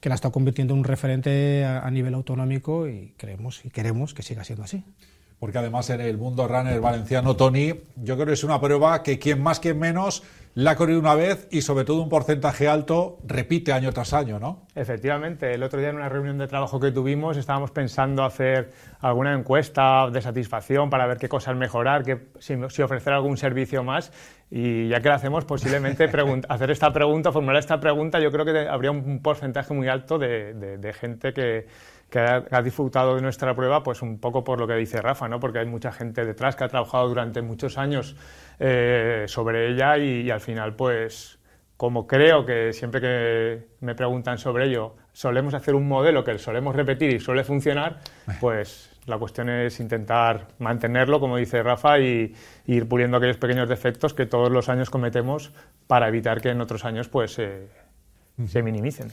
que 0.00 0.10
la 0.10 0.14
está 0.14 0.28
convirtiendo 0.28 0.74
en 0.74 0.80
un 0.80 0.84
referente 0.84 1.64
a 1.64 1.90
nivel 1.90 2.12
autonómico 2.12 2.86
y 2.86 3.14
creemos 3.16 3.64
y 3.64 3.70
queremos 3.70 4.12
que 4.12 4.22
siga 4.22 4.44
siendo 4.44 4.64
así 4.64 4.84
porque 5.40 5.58
además 5.58 5.88
en 5.88 6.02
el 6.02 6.18
mundo 6.18 6.46
runner 6.46 6.80
valenciano, 6.80 7.34
Tony, 7.34 7.72
yo 7.96 8.14
creo 8.14 8.26
que 8.26 8.34
es 8.34 8.44
una 8.44 8.60
prueba 8.60 9.02
que 9.02 9.18
quien 9.18 9.42
más, 9.42 9.58
quien 9.58 9.78
menos, 9.78 10.22
la 10.54 10.72
ha 10.72 10.76
corrido 10.76 11.00
una 11.00 11.14
vez 11.14 11.48
y 11.50 11.62
sobre 11.62 11.84
todo 11.84 12.02
un 12.02 12.10
porcentaje 12.10 12.68
alto 12.68 13.18
repite 13.24 13.72
año 13.72 13.90
tras 13.92 14.12
año, 14.12 14.38
¿no? 14.38 14.66
Efectivamente, 14.74 15.54
el 15.54 15.62
otro 15.62 15.80
día 15.80 15.88
en 15.88 15.96
una 15.96 16.10
reunión 16.10 16.36
de 16.36 16.46
trabajo 16.46 16.78
que 16.78 16.90
tuvimos 16.90 17.38
estábamos 17.38 17.70
pensando 17.70 18.22
hacer 18.22 18.70
alguna 19.00 19.32
encuesta 19.32 20.10
de 20.10 20.20
satisfacción 20.20 20.90
para 20.90 21.06
ver 21.06 21.16
qué 21.16 21.28
cosas 21.28 21.56
mejorar, 21.56 22.04
que, 22.04 22.32
si, 22.38 22.82
ofrecer 22.82 23.12
algún 23.14 23.38
servicio 23.38 23.82
más 23.82 24.12
y 24.50 24.88
ya 24.88 25.00
que 25.00 25.08
lo 25.08 25.14
hacemos 25.14 25.46
posiblemente 25.46 26.04
hacer 26.48 26.70
esta 26.70 26.92
pregunta, 26.92 27.32
formular 27.32 27.60
esta 27.60 27.80
pregunta, 27.80 28.20
yo 28.20 28.30
creo 28.30 28.44
que 28.44 28.68
habría 28.68 28.90
un 28.90 29.22
porcentaje 29.22 29.72
muy 29.72 29.88
alto 29.88 30.18
de 30.18 30.94
gente 31.00 31.32
que 31.32 31.66
que 32.10 32.18
ha, 32.18 32.62
disfrutado 32.62 33.14
de 33.14 33.22
nuestra 33.22 33.54
prueba, 33.54 33.82
pues 33.82 34.02
un 34.02 34.18
poco 34.18 34.42
por 34.42 34.58
lo 34.58 34.66
que 34.66 34.74
dice 34.74 35.00
Rafa, 35.00 35.28
¿no? 35.28 35.38
porque 35.38 35.60
hay 35.60 35.66
mucha 35.66 35.92
gente 35.92 36.24
detrás 36.24 36.56
que 36.56 36.64
ha 36.64 36.68
trabajado 36.68 37.08
durante 37.08 37.40
muchos 37.40 37.78
años 37.78 38.16
eh, 38.58 39.24
sobre 39.28 39.70
ella 39.70 39.96
y, 39.96 40.30
al 40.30 40.40
final, 40.40 40.74
pues 40.74 41.38
como 41.76 42.06
creo 42.06 42.44
que 42.44 42.72
siempre 42.72 43.00
que 43.00 43.68
me 43.80 43.94
preguntan 43.94 44.36
sobre 44.36 44.66
ello, 44.66 44.96
solemos 45.12 45.54
hacer 45.54 45.74
un 45.74 45.88
modelo 45.88 46.22
que 46.24 46.36
solemos 46.38 46.76
repetir 46.76 47.14
y 47.14 47.20
suele 47.20 47.42
funcionar, 47.42 48.00
pues 48.40 48.90
la 49.06 49.16
cuestión 49.18 49.48
es 49.48 49.80
intentar 49.80 50.48
mantenerlo, 50.58 51.20
como 51.20 51.36
dice 51.36 51.62
Rafa, 51.62 51.98
y, 51.98 52.34
ir 52.66 52.88
puliendo 52.88 53.16
aquellos 53.16 53.38
pequeños 53.38 53.68
defectos 53.68 54.14
que 54.14 54.26
todos 54.26 54.50
los 54.50 54.68
años 54.68 54.90
cometemos 54.90 55.52
para 55.86 56.08
evitar 56.08 56.40
que 56.40 56.50
en 56.50 56.60
otros 56.60 56.84
años 56.84 57.08
pues 57.08 57.38
eh, 57.38 57.68
se 58.48 58.62
minimicen. 58.62 59.10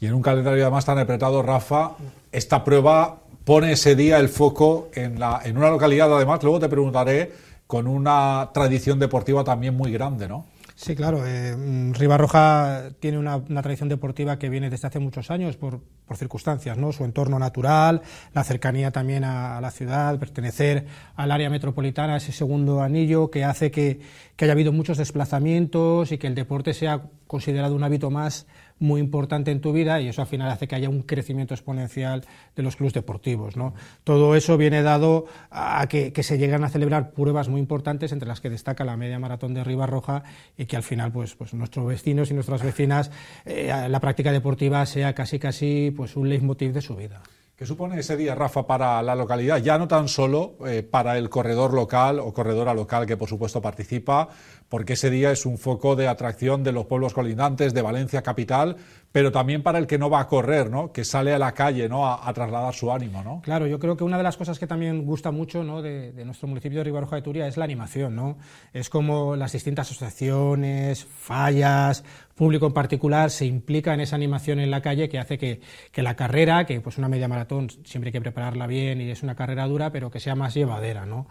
Y 0.00 0.06
en 0.06 0.14
un 0.14 0.22
calendario 0.22 0.62
además 0.62 0.84
tan 0.84 0.98
apretado, 0.98 1.42
Rafa, 1.42 1.92
esta 2.30 2.64
prueba 2.64 3.18
pone 3.44 3.72
ese 3.72 3.96
día 3.96 4.18
el 4.18 4.28
foco 4.28 4.90
en, 4.94 5.18
la, 5.18 5.40
en 5.44 5.56
una 5.56 5.70
localidad, 5.70 6.14
además, 6.14 6.42
luego 6.42 6.60
te 6.60 6.68
preguntaré, 6.68 7.32
con 7.66 7.86
una 7.86 8.50
tradición 8.52 8.98
deportiva 8.98 9.44
también 9.44 9.74
muy 9.74 9.90
grande, 9.92 10.28
¿no? 10.28 10.46
Sí, 10.74 10.96
claro. 10.96 11.24
Eh, 11.26 11.56
mm, 11.56 11.92
Ribarroja 11.92 12.90
tiene 12.98 13.16
una, 13.16 13.40
tradición 13.62 13.88
deportiva 13.88 14.38
que 14.38 14.48
viene 14.48 14.68
desde 14.68 14.88
hace 14.88 14.98
muchos 14.98 15.30
años 15.30 15.56
por, 15.56 15.80
circunstancias, 16.16 16.76
¿no? 16.76 16.92
Su 16.92 17.04
entorno 17.04 17.38
natural, 17.38 18.02
la 18.34 18.44
cercanía 18.44 18.90
también 18.90 19.24
a, 19.24 19.60
la 19.62 19.70
ciudad, 19.70 20.18
pertenecer 20.18 20.86
al 21.16 21.30
área 21.30 21.48
metropolitana, 21.48 22.18
ese 22.18 22.32
segundo 22.32 22.82
anillo 22.82 23.30
que 23.30 23.44
hace 23.44 23.70
que, 23.70 24.00
que, 24.36 24.44
haya 24.44 24.52
habido 24.52 24.72
muchos 24.72 24.98
desplazamientos 24.98 26.12
y 26.12 26.18
que 26.18 26.26
el 26.26 26.34
deporte 26.34 26.74
sea 26.74 27.04
considerado 27.26 27.74
un 27.74 27.84
hábito 27.84 28.10
más 28.10 28.46
muy 28.82 29.00
importante 29.00 29.50
en 29.50 29.60
tu 29.60 29.72
vida 29.72 30.00
y 30.00 30.08
eso 30.08 30.20
al 30.20 30.26
final 30.26 30.50
hace 30.50 30.68
que 30.68 30.74
haya 30.74 30.88
un 30.88 31.02
crecimiento 31.02 31.54
exponencial 31.54 32.24
de 32.54 32.62
los 32.62 32.76
clubes 32.76 32.92
deportivos. 32.92 33.56
¿no? 33.56 33.74
Todo 34.04 34.36
eso 34.36 34.56
viene 34.56 34.82
dado 34.82 35.26
a 35.50 35.86
que, 35.86 36.12
se 36.22 36.38
llegan 36.38 36.64
a 36.64 36.68
celebrar 36.68 37.12
pruebas 37.12 37.48
muy 37.48 37.60
importantes, 37.60 38.12
entre 38.12 38.28
las 38.28 38.40
que 38.40 38.50
destaca 38.50 38.84
la 38.84 38.96
media 38.96 39.18
maratón 39.18 39.54
de 39.54 39.64
Roja 39.64 40.22
y 40.56 40.66
que 40.66 40.76
al 40.76 40.82
final 40.82 41.12
pues, 41.12 41.34
pues 41.34 41.54
nuestros 41.54 41.86
vecinos 41.86 42.30
y 42.30 42.34
nuestras 42.34 42.62
vecinas 42.62 43.10
eh, 43.44 43.72
la 43.88 44.00
práctica 44.00 44.32
deportiva 44.32 44.84
sea 44.86 45.14
casi 45.14 45.38
casi 45.38 45.92
pues 45.96 46.16
un 46.16 46.28
leitmotiv 46.28 46.72
de 46.72 46.82
su 46.82 46.96
vida. 46.96 47.22
¿Qué 47.62 47.66
supone 47.66 48.00
ese 48.00 48.16
día, 48.16 48.34
Rafa, 48.34 48.66
para 48.66 49.00
la 49.02 49.14
localidad? 49.14 49.58
Ya 49.58 49.78
no 49.78 49.86
tan 49.86 50.08
solo 50.08 50.56
eh, 50.66 50.82
para 50.82 51.16
el 51.16 51.30
corredor 51.30 51.74
local 51.74 52.18
o 52.18 52.32
corredora 52.32 52.74
local 52.74 53.06
que, 53.06 53.16
por 53.16 53.28
supuesto, 53.28 53.62
participa, 53.62 54.28
porque 54.72 54.94
ese 54.94 55.10
día 55.10 55.30
es 55.32 55.44
un 55.44 55.58
foco 55.58 55.96
de 55.96 56.08
atracción 56.08 56.64
de 56.64 56.72
los 56.72 56.86
pueblos 56.86 57.12
colindantes, 57.12 57.74
de 57.74 57.82
Valencia 57.82 58.22
capital, 58.22 58.78
pero 59.12 59.30
también 59.30 59.62
para 59.62 59.78
el 59.78 59.86
que 59.86 59.98
no 59.98 60.08
va 60.08 60.20
a 60.20 60.26
correr, 60.26 60.70
¿no? 60.70 60.92
que 60.92 61.04
sale 61.04 61.34
a 61.34 61.38
la 61.38 61.52
calle 61.52 61.90
¿no? 61.90 62.10
a, 62.10 62.32
trasladar 62.32 62.72
su 62.72 62.90
ánimo. 62.90 63.22
¿no? 63.22 63.42
Claro, 63.42 63.66
yo 63.66 63.78
creo 63.78 63.98
que 63.98 64.04
una 64.04 64.16
de 64.16 64.22
las 64.22 64.38
cosas 64.38 64.58
que 64.58 64.66
también 64.66 65.04
gusta 65.04 65.30
mucho 65.30 65.62
¿no? 65.62 65.82
de, 65.82 66.14
nuestro 66.24 66.48
municipio 66.48 66.78
de 66.78 66.84
Ribaroja 66.84 67.16
de 67.16 67.20
Turia 67.20 67.46
es 67.46 67.58
la 67.58 67.64
animación. 67.64 68.16
¿no? 68.16 68.38
Es 68.72 68.88
como 68.88 69.36
las 69.36 69.52
distintas 69.52 69.90
asociaciones, 69.90 71.04
fallas, 71.04 72.02
público 72.34 72.66
en 72.66 72.72
particular 72.72 73.30
se 73.30 73.44
implica 73.44 73.92
en 73.92 74.00
esa 74.00 74.16
animación 74.16 74.58
en 74.58 74.70
la 74.70 74.80
calle 74.80 75.10
que 75.10 75.18
hace 75.18 75.36
que, 75.36 75.60
que, 75.92 76.00
la 76.00 76.16
carrera, 76.16 76.64
que 76.64 76.80
pues 76.80 76.96
una 76.96 77.10
media 77.10 77.28
maratón 77.28 77.68
siempre 77.84 78.08
hay 78.08 78.12
que 78.12 78.22
prepararla 78.22 78.66
bien 78.66 79.02
y 79.02 79.10
es 79.10 79.22
una 79.22 79.34
carrera 79.34 79.66
dura, 79.66 79.92
pero 79.92 80.10
que 80.10 80.18
sea 80.18 80.34
más 80.34 80.54
llevadera. 80.54 81.04
¿no? 81.04 81.26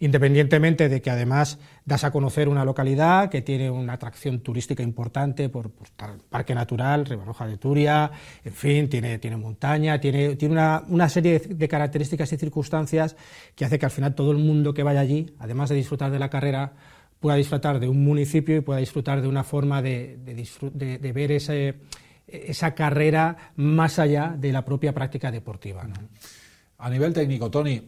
Independientemente 0.00 0.88
de 0.88 1.00
que 1.00 1.10
además 1.10 1.58
das 1.84 2.04
a 2.04 2.10
conocer 2.10 2.48
una 2.48 2.64
localidad 2.64 3.30
que 3.30 3.42
tiene 3.42 3.70
una 3.70 3.94
atracción 3.94 4.40
turística 4.40 4.82
importante 4.82 5.48
por, 5.48 5.66
el 5.66 6.20
Parque 6.28 6.54
Natural, 6.54 7.06
Ribaroja 7.06 7.46
de 7.46 7.56
Turia, 7.56 8.10
en 8.44 8.52
fin, 8.52 8.88
tiene, 8.88 9.18
tiene 9.18 9.36
montaña, 9.36 10.00
tiene, 10.00 10.36
tiene 10.36 10.52
una, 10.52 10.82
una, 10.88 11.08
serie 11.08 11.38
de 11.38 11.68
características 11.68 12.32
y 12.32 12.36
circunstancias 12.36 13.16
que 13.54 13.64
hace 13.64 13.78
que 13.78 13.86
al 13.86 13.92
final 13.92 14.14
todo 14.14 14.30
el 14.30 14.38
mundo 14.38 14.74
que 14.74 14.82
vaya 14.82 15.00
allí, 15.00 15.34
además 15.38 15.68
de 15.68 15.76
disfrutar 15.76 16.10
de 16.10 16.18
la 16.18 16.30
carrera, 16.30 16.72
pueda 17.24 17.36
disfrutar 17.36 17.80
de 17.80 17.88
un 17.88 18.04
municipio 18.04 18.56
y 18.56 18.60
pueda 18.60 18.80
disfrutar 18.80 19.22
de 19.22 19.28
una 19.28 19.44
forma 19.44 19.80
de, 19.80 20.18
de, 20.18 20.98
de, 20.98 21.12
ver 21.12 21.32
ese, 21.32 21.76
esa 22.26 22.74
carrera 22.74 23.52
más 23.56 23.98
allá 23.98 24.34
de 24.36 24.52
la 24.52 24.62
propia 24.62 24.92
práctica 24.92 25.30
deportiva. 25.30 25.88
A 26.76 26.90
nivel 26.90 27.14
técnico, 27.14 27.50
Tony, 27.50 27.80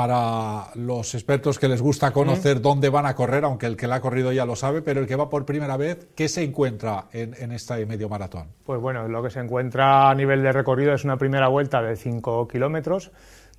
para 0.00 0.68
los 0.76 1.14
expertos 1.14 1.58
que 1.58 1.68
les 1.68 1.82
gusta 1.82 2.10
conocer 2.10 2.62
dónde 2.62 2.88
van 2.88 3.04
a 3.04 3.14
correr, 3.14 3.44
aunque 3.44 3.66
el 3.66 3.76
que 3.76 3.86
la 3.86 3.96
ha 3.96 4.00
corrido 4.00 4.32
ya 4.32 4.46
lo 4.46 4.56
sabe, 4.56 4.80
pero 4.80 5.00
el 5.00 5.06
que 5.06 5.14
va 5.14 5.28
por 5.28 5.44
primera 5.44 5.76
vez, 5.76 6.08
¿qué 6.14 6.26
se 6.26 6.42
encuentra 6.42 7.04
en, 7.12 7.34
en 7.38 7.52
este 7.52 7.84
medio 7.84 8.08
maratón? 8.08 8.46
Pues 8.64 8.80
bueno, 8.80 9.08
lo 9.08 9.22
que 9.22 9.28
se 9.28 9.40
encuentra 9.40 10.08
a 10.08 10.14
nivel 10.14 10.42
de 10.42 10.52
recorrido 10.52 10.94
es 10.94 11.04
una 11.04 11.18
primera 11.18 11.48
vuelta 11.48 11.82
de 11.82 11.96
5 11.96 12.48
kilómetros, 12.48 13.12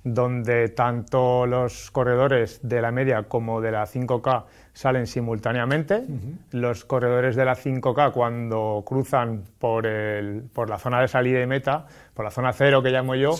donde 0.04 0.68
tanto 0.68 1.46
los 1.46 1.90
corredores 1.92 2.60
de 2.62 2.82
la 2.82 2.90
media 2.90 3.22
como 3.24 3.60
de 3.60 3.70
la 3.70 3.84
5K 3.84 4.44
salen 4.72 5.06
simultáneamente. 5.06 6.02
Los 6.50 6.84
corredores 6.84 7.36
de 7.36 7.44
la 7.44 7.54
5K 7.54 8.12
cuando 8.12 8.82
cruzan 8.84 9.44
por, 9.58 9.86
el, 9.86 10.42
por 10.52 10.68
la 10.68 10.78
zona 10.78 11.00
de 11.00 11.08
salida 11.08 11.40
y 11.40 11.46
meta, 11.46 11.86
por 12.14 12.24
la 12.24 12.30
zona 12.30 12.52
cero 12.52 12.82
que 12.82 12.90
llamo 12.90 13.14
yo, 13.14 13.36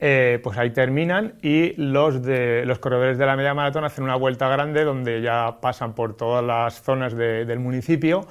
eh, 0.00 0.40
pues 0.42 0.56
ahí 0.56 0.70
terminan 0.70 1.34
y 1.42 1.74
los, 1.76 2.22
de, 2.22 2.64
los 2.64 2.78
corredores 2.78 3.18
de 3.18 3.26
la 3.26 3.36
media 3.36 3.52
maratón 3.52 3.84
hacen 3.84 4.04
una 4.04 4.16
vuelta 4.16 4.48
grande 4.48 4.84
donde 4.84 5.20
ya 5.20 5.58
pasan 5.60 5.94
por 5.94 6.16
todas 6.16 6.44
las 6.44 6.82
zonas 6.82 7.14
del 7.16 7.58
municipio. 7.58 8.26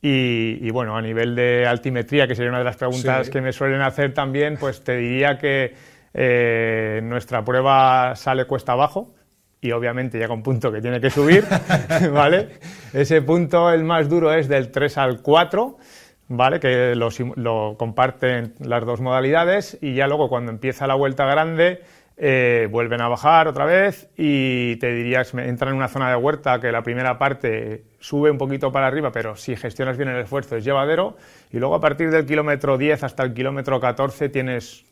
Y, 0.00 0.70
bueno, 0.70 0.96
a 0.96 1.02
nivel 1.02 1.34
de 1.34 1.66
altimetría, 1.66 2.28
que 2.28 2.36
sería 2.36 2.50
una 2.50 2.58
de 2.58 2.64
las 2.64 2.76
preguntas 2.76 3.28
que 3.30 3.40
me 3.40 3.52
suelen 3.52 3.80
hacer 3.80 4.14
también, 4.14 4.56
pues 4.56 4.84
te 4.84 4.96
diría 4.96 5.38
que 5.38 5.74
eh, 6.14 7.00
nuestra 7.02 7.44
prueba 7.44 8.14
sale 8.16 8.46
cuesta 8.46 8.72
abajo 8.72 9.14
y 9.60 9.72
obviamente 9.72 10.18
llega 10.18 10.34
un 10.34 10.42
punto 10.42 10.70
que 10.70 10.80
tiene 10.80 11.00
que 11.00 11.10
subir, 11.10 11.44
¿vale? 12.12 12.48
Ese 12.92 13.22
punto, 13.22 13.70
el 13.72 13.84
más 13.84 14.08
duro, 14.08 14.32
es 14.32 14.48
del 14.48 14.70
3 14.70 14.98
al 14.98 15.22
4, 15.22 15.76
¿vale? 16.28 16.60
Que 16.60 16.94
lo, 16.94 17.76
comparten 17.76 18.54
las 18.60 18.84
dos 18.84 19.00
modalidades 19.00 19.78
y 19.80 19.94
ya 19.94 20.06
luego 20.06 20.28
cuando 20.28 20.52
empieza 20.52 20.86
la 20.86 20.94
vuelta 20.94 21.24
grande 21.24 21.82
eh, 22.16 22.68
vuelven 22.70 23.00
a 23.00 23.08
bajar 23.08 23.46
otra 23.46 23.64
vez 23.64 24.10
y 24.16 24.76
te 24.76 24.92
diría 24.92 25.22
que 25.24 25.40
entran 25.40 25.70
en 25.70 25.76
una 25.76 25.88
zona 25.88 26.10
de 26.10 26.16
huerta 26.16 26.60
que 26.60 26.72
la 26.72 26.82
primera 26.82 27.16
parte 27.16 27.84
sube 28.00 28.30
un 28.30 28.38
poquito 28.38 28.72
para 28.72 28.88
arriba, 28.88 29.12
pero 29.12 29.36
si 29.36 29.54
gestionas 29.54 29.96
bien 29.96 30.08
el 30.08 30.20
esfuerzo 30.20 30.56
es 30.56 30.64
llevadero 30.64 31.16
y 31.52 31.58
luego 31.58 31.76
a 31.76 31.80
partir 31.80 32.10
del 32.10 32.26
kilómetro 32.26 32.76
10 32.76 33.04
hasta 33.04 33.22
el 33.22 33.34
kilómetro 33.34 33.78
14 33.80 34.28
tienes 34.30 34.84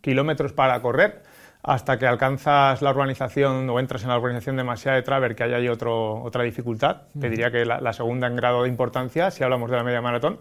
kilómetros 0.00 0.52
para 0.52 0.80
correr 0.80 1.22
hasta 1.62 1.98
que 1.98 2.06
alcanzas 2.06 2.82
la 2.82 2.90
urbanización 2.90 3.68
o 3.68 3.80
entras 3.80 4.02
en 4.02 4.08
la 4.08 4.18
urbanización 4.18 4.56
de 4.56 4.64
de 4.64 5.02
Traver, 5.02 5.34
que 5.34 5.44
hay 5.44 5.54
ahí 5.54 5.68
otro, 5.68 6.22
otra 6.22 6.44
dificultad, 6.44 7.02
te 7.18 7.28
diría 7.28 7.50
que 7.50 7.64
la, 7.64 7.92
segunda 7.92 8.26
en 8.26 8.36
grado 8.36 8.62
de 8.62 8.68
importancia, 8.68 9.30
si 9.30 9.42
hablamos 9.42 9.70
de 9.70 9.76
la 9.76 9.82
media 9.82 10.00
maratón, 10.00 10.38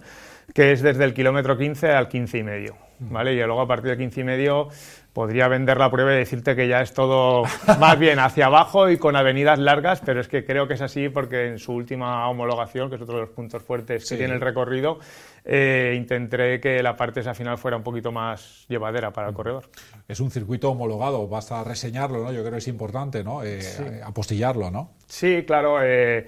que 0.53 0.71
es 0.71 0.81
desde 0.81 1.03
el 1.03 1.13
kilómetro 1.13 1.57
15 1.57 1.91
al 1.91 2.07
15 2.07 2.37
y 2.37 2.43
medio, 2.43 2.77
¿vale? 2.99 3.33
Y 3.33 3.37
luego 3.37 3.61
a 3.61 3.67
partir 3.67 3.91
de 3.91 3.97
15 3.97 4.21
y 4.21 4.23
medio 4.23 4.69
podría 5.17 5.47
vender 5.47 5.79
la 5.79 5.89
prueba 5.89 6.13
y 6.13 6.17
decirte 6.17 6.55
que 6.55 6.67
ya 6.67 6.79
es 6.81 6.93
todo 6.93 7.41
más 7.79 7.97
bien 7.97 8.19
hacia 8.19 8.45
abajo 8.45 8.87
y 8.87 8.99
con 8.99 9.15
avenidas 9.15 9.57
largas, 9.57 9.99
pero 10.05 10.21
es 10.21 10.27
que 10.27 10.45
creo 10.45 10.67
que 10.67 10.75
es 10.75 10.81
así 10.81 11.09
porque 11.09 11.47
en 11.47 11.57
su 11.57 11.73
última 11.73 12.29
homologación, 12.29 12.87
que 12.87 12.97
es 12.97 13.01
otro 13.01 13.15
de 13.15 13.21
los 13.21 13.31
puntos 13.31 13.63
fuertes 13.63 14.07
que 14.07 14.15
tiene 14.15 14.35
el 14.35 14.41
recorrido, 14.41 14.99
eh, 15.43 15.95
intenté 15.97 16.59
que 16.59 16.83
la 16.83 16.95
parte 16.95 17.21
esa 17.21 17.33
final 17.33 17.57
fuera 17.57 17.77
un 17.77 17.83
poquito 17.83 18.11
más 18.11 18.65
llevadera 18.67 19.11
para 19.11 19.29
el 19.29 19.33
corredor. 19.33 19.71
Es 20.07 20.19
un 20.19 20.29
circuito 20.29 20.69
homologado, 20.69 21.27
basta 21.27 21.63
reseñarlo, 21.63 22.21
¿no? 22.21 22.31
Yo 22.31 22.41
creo 22.41 22.51
que 22.51 22.57
es 22.59 22.67
importante, 22.67 23.23
¿no? 23.23 23.43
Eh, 23.43 24.01
apostillarlo, 24.03 24.69
¿no? 24.69 24.91
Sí, 25.07 25.45
claro. 25.47 25.79
Eh, 25.81 26.27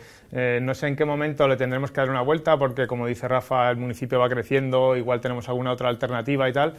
no 0.61 0.73
sé 0.73 0.87
en 0.87 0.95
qué 0.95 1.03
momento 1.03 1.47
le 1.47 1.57
tendremos 1.57 1.91
que 1.91 1.99
dar 1.99 2.09
una 2.09 2.21
vuelta 2.21 2.57
porque, 2.57 2.87
como 2.87 3.07
dice 3.07 3.27
Rafa, 3.27 3.69
el 3.69 3.77
municipio 3.77 4.19
va 4.19 4.29
creciendo, 4.29 4.95
igual 4.95 5.19
tenemos 5.19 5.49
alguna 5.49 5.73
otra 5.73 5.89
alternativa 5.89 6.47
y 6.47 6.53
tal, 6.53 6.75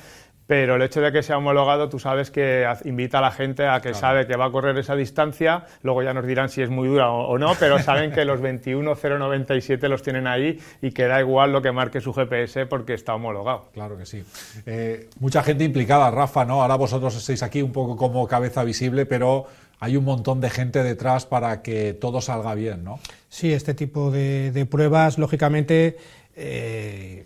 pero 0.50 0.74
el 0.74 0.82
hecho 0.82 1.00
de 1.00 1.12
que 1.12 1.22
sea 1.22 1.38
homologado, 1.38 1.88
tú 1.88 2.00
sabes 2.00 2.32
que 2.32 2.66
invita 2.84 3.18
a 3.18 3.20
la 3.20 3.30
gente 3.30 3.68
a 3.68 3.80
que 3.80 3.94
sabe 3.94 4.26
que 4.26 4.34
va 4.34 4.46
a 4.46 4.50
correr 4.50 4.76
esa 4.78 4.96
distancia, 4.96 5.64
luego 5.84 6.02
ya 6.02 6.12
nos 6.12 6.26
dirán 6.26 6.48
si 6.48 6.60
es 6.60 6.68
muy 6.68 6.88
dura 6.88 7.08
o, 7.12 7.38
no, 7.38 7.54
pero 7.60 7.78
saben 7.80 8.10
que 8.10 8.24
los 8.24 8.40
21.097 8.40 9.86
los 9.86 10.02
tienen 10.02 10.26
ahí 10.26 10.58
y 10.82 10.90
que 10.90 11.04
da 11.04 11.20
igual 11.20 11.52
lo 11.52 11.62
que 11.62 11.70
marque 11.70 12.00
su 12.00 12.12
GPS 12.12 12.66
porque 12.66 12.94
está 12.94 13.14
homologado. 13.14 13.68
Claro 13.72 13.96
que 13.96 14.06
sí. 14.06 14.24
Eh, 14.66 15.08
mucha 15.20 15.44
gente 15.44 15.62
implicada, 15.62 16.10
Rafa, 16.10 16.44
¿no? 16.44 16.62
Ahora 16.62 16.74
vosotros 16.74 17.14
estáis 17.14 17.44
aquí 17.44 17.62
un 17.62 17.70
poco 17.70 17.96
como 17.96 18.26
cabeza 18.26 18.64
visible, 18.64 19.06
pero 19.06 19.46
hay 19.78 19.96
un 19.96 20.04
montón 20.04 20.40
de 20.40 20.50
gente 20.50 20.82
detrás 20.82 21.26
para 21.26 21.62
que 21.62 21.92
todo 21.94 22.20
salga 22.20 22.56
bien, 22.56 22.82
¿no? 22.82 22.98
Sí, 23.28 23.52
este 23.52 23.74
tipo 23.74 24.10
de, 24.10 24.66
pruebas, 24.68 25.16
lógicamente, 25.16 25.96
eh, 26.34 27.24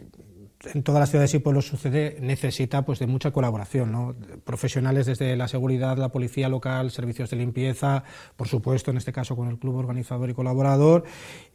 en 0.73 0.83
todas 0.83 1.01
las 1.01 1.11
ciudades 1.11 1.35
y 1.35 1.39
pueblos 1.39 1.67
sucede, 1.67 2.17
necesita 2.21 2.85
pues 2.85 2.99
de 2.99 3.07
mucha 3.07 3.31
colaboración, 3.31 3.93
¿no? 3.93 4.15
Profesionales 4.45 5.07
desde 5.07 5.37
la 5.37 5.49
seguridad, 5.49 5.97
la 5.97 6.11
policía 6.11 6.49
local, 6.49 6.91
servicios 6.91 7.31
de 7.31 7.37
limpieza, 7.37 8.05
por 8.37 8.49
supuesto, 8.49 8.91
en 8.91 8.97
este 8.97 9.13
caso 9.13 9.37
con 9.37 9.49
el 9.49 9.59
club 9.59 9.77
organizador 9.77 10.31
y 10.31 10.35
colaborador, 10.35 11.05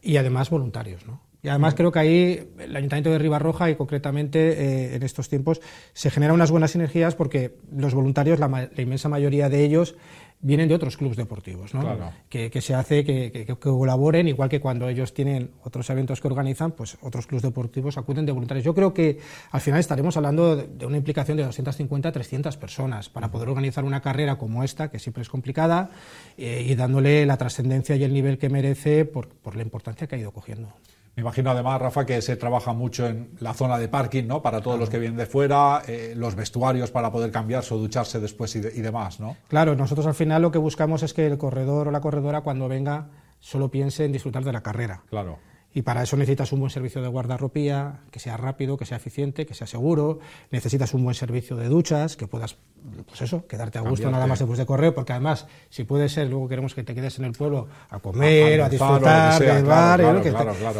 y 0.02 0.17
además 0.17 0.50
voluntarios. 0.50 1.04
Y 1.41 1.48
además 1.48 1.74
creo 1.74 1.91
que 1.91 2.00
ahí 2.00 2.50
el 2.60 2.76
Ayuntamiento 2.76 3.12
de 3.12 3.17
Ribarroja 3.17 3.69
y 3.69 3.76
concretamente 3.76 4.39
eh, 4.39 4.95
en 4.95 5.04
estos 5.04 5.30
tiempos 5.30 5.62
se 5.93 6.12
generan 6.12 6.36
unas 6.36 6.52
buenas 6.52 6.72
sinergias 6.72 7.15
porque 7.15 7.56
los 7.72 7.93
voluntarios, 7.93 8.39
la, 8.39 8.50
la 8.50 8.82
inmensa 8.82 9.08
mayoría 9.08 9.48
de 9.48 9.63
ellos, 9.63 9.95
vienen 10.41 10.69
de 10.69 10.75
otros 10.75 10.95
clubes 10.95 11.17
deportivos, 11.17 11.73
¿no? 11.73 11.82
que, 12.30 12.62
se 12.62 12.73
hace 12.73 13.04
que, 13.04 13.56
colaboren, 13.60 14.28
igual 14.28 14.49
que 14.49 14.62
cuando 14.62 14.88
ellos 14.88 15.13
tienen 15.13 15.52
otros 15.63 15.89
eventos 15.89 16.21
que 16.21 16.28
organizan, 16.28 16.71
pues 16.71 16.97
otros 17.02 17.28
clubes 17.28 17.43
deportivos 17.43 17.97
acuden 17.97 18.25
de 18.25 18.32
voluntarios. 18.32 18.63
Yo 18.63 18.73
creo 18.73 18.93
que 18.93 19.19
al 19.52 19.62
final 19.62 19.80
estaremos 19.80 20.15
hablando 20.15 20.56
de, 20.56 20.86
una 20.86 20.97
implicación 20.97 21.38
de 21.38 21.43
250 21.43 22.12
300 22.12 22.58
personas 22.58 23.10
para 23.10 23.32
poder 23.32 23.49
organizar 23.49 23.84
una 23.84 24.02
carrera 24.02 24.38
como 24.38 24.63
esta, 24.63 24.89
que 24.89 24.99
siempre 24.99 25.23
es 25.23 25.30
complicada, 25.30 25.91
eh, 26.38 26.65
y 26.67 26.75
dándole 26.75 27.25
la 27.25 27.38
trascendencia 27.38 27.95
y 27.97 28.04
el 28.04 28.13
nivel 28.13 28.38
que 28.38 28.49
merece 28.49 29.04
por, 29.06 29.28
por 29.28 29.56
la 29.56 29.63
importancia 29.63 30.08
que 30.08 30.15
ha 30.15 30.19
ido 30.19 30.32
cogiendo. 30.32 30.73
Me 31.19 31.23
imagino 31.23 31.51
además, 31.51 31.82
Rafa, 31.82 32.05
que 32.05 32.21
se 32.21 32.38
trabaja 32.38 32.71
mucho 32.71 33.05
en 33.05 33.32
la 33.41 33.53
zona 33.53 33.77
de 33.77 33.89
parking, 33.89 34.23
¿no? 34.23 34.41
Para 34.41 34.62
todos 34.62 34.79
los 34.79 34.89
que 34.89 34.99
vienen 34.99 35.17
de 35.17 35.25
fuera, 35.25 35.82
eh, 35.86 36.13
los 36.15 36.34
vestuarios 36.34 36.91
para 36.91 37.12
poder 37.12 37.29
cambiarse 37.29 37.73
o 37.73 37.77
ducharse 37.77 38.21
después 38.21 38.55
y, 38.55 38.62
demás, 38.62 39.19
¿no? 39.19 39.36
Claro, 39.49 39.75
nosotros 39.75 40.08
al 40.08 40.13
final 40.13 40.41
lo 40.41 40.49
que 40.49 40.60
buscamos 40.60 41.03
es 41.03 41.13
que 41.13 41.27
el 41.27 41.38
corredor 41.38 41.89
o 41.89 41.91
la 41.91 41.99
corredora 41.99 42.39
cuando 42.39 42.69
venga 42.69 43.10
solo 43.41 43.69
piense 43.69 44.05
en 44.05 44.13
disfrutar 44.13 44.45
de 44.45 44.53
la 44.53 44.63
carrera. 44.63 45.01
Claro. 45.10 45.39
Y 45.71 45.84
para 45.84 46.01
eso 46.01 46.17
necesitas 46.17 46.51
un 46.51 46.62
buen 46.62 46.71
servicio 46.71 46.99
de 47.01 47.08
guardarropía, 47.08 47.99
que 48.10 48.19
sea 48.19 48.38
rápido, 48.38 48.75
que 48.75 48.86
sea 48.86 48.97
eficiente, 48.97 49.45
que 49.45 49.53
sea 49.53 49.67
seguro. 49.67 50.19
Necesitas 50.49 50.95
un 50.95 51.03
buen 51.03 51.13
servicio 51.13 51.55
de 51.58 51.67
duchas, 51.67 52.17
que 52.17 52.25
puedas, 52.25 52.58
pues 53.05 53.21
eso, 53.21 53.45
quedarte 53.45 53.77
a 53.77 53.82
gusto 53.82 54.10
nada 54.10 54.25
más 54.25 54.39
después 54.39 54.58
de 54.58 54.65
correr, 54.65 54.95
porque 54.95 55.13
además, 55.13 55.45
si 55.69 55.84
puede 55.84 56.10
ser, 56.10 56.27
luego 56.27 56.47
queremos 56.47 56.73
que 56.73 56.84
te 56.84 56.95
quedes 56.95 57.19
en 57.19 57.25
el 57.25 57.34
pueblo 57.34 57.67
a 57.91 57.99
comer, 57.99 58.63
a, 58.63 58.69
disfrutar, 58.69 59.43
a 59.43 59.62
bar, 59.62 60.01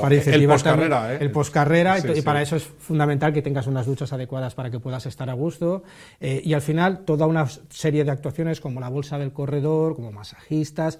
para 0.02 0.16
incentivar 0.16 1.12
¿eh? 1.12 1.18
el 1.22 1.32
poscarrera, 1.32 2.00
y, 2.00 2.22
para 2.24 2.42
eso 2.42 2.56
es 2.56 2.64
fundamental 2.64 3.32
que 3.32 3.44
tengas 3.44 3.68
unas 3.68 3.86
duchas 3.86 4.12
adecuadas 4.12 4.56
para 4.56 4.72
que 4.72 4.80
puedas 4.80 5.06
estar 5.06 5.30
a 5.30 5.34
gusto. 5.34 5.84
Eh, 6.20 6.42
y 6.44 6.54
al 6.54 6.64
final, 6.64 7.06
toda 7.06 7.28
una 7.28 7.46
serie 7.70 8.04
de 8.04 8.10
actuaciones 8.10 8.60
como 8.60 8.80
la 8.80 8.90
bolsa 8.90 9.20
del 9.20 9.34
corredor, 9.34 9.96
como 9.96 10.12
masajistas, 10.12 11.00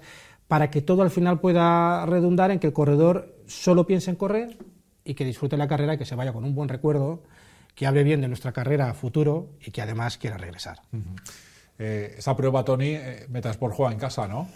para 0.50 0.68
que 0.68 0.82
todo 0.82 1.02
al 1.02 1.10
final 1.10 1.38
pueda 1.38 2.04
redundar 2.06 2.50
en 2.50 2.58
que 2.58 2.66
el 2.66 2.72
corredor 2.72 3.39
solo 3.50 3.86
piense 3.86 4.10
en 4.10 4.16
correr 4.16 4.56
y 5.04 5.14
que 5.14 5.24
disfrute 5.24 5.56
la 5.56 5.68
carrera 5.68 5.96
que 5.96 6.04
se 6.04 6.14
vaya 6.14 6.32
con 6.32 6.44
un 6.44 6.54
buen 6.54 6.68
recuerdo, 6.68 7.22
que 7.74 7.86
hable 7.86 8.04
bien 8.04 8.20
de 8.20 8.28
nuestra 8.28 8.52
carrera 8.52 8.88
a 8.88 8.94
futuro 8.94 9.50
y 9.60 9.70
que 9.70 9.82
además 9.82 10.18
quiera 10.18 10.36
regresar. 10.36 10.80
Eh, 11.78 12.14
esa 12.18 12.36
prueba, 12.36 12.64
Tony, 12.64 12.94
eh, 12.94 13.26
metas 13.28 13.56
por 13.56 13.72
jugar 13.72 13.92
en 13.92 13.98
casa, 13.98 14.28
¿no? 14.28 14.48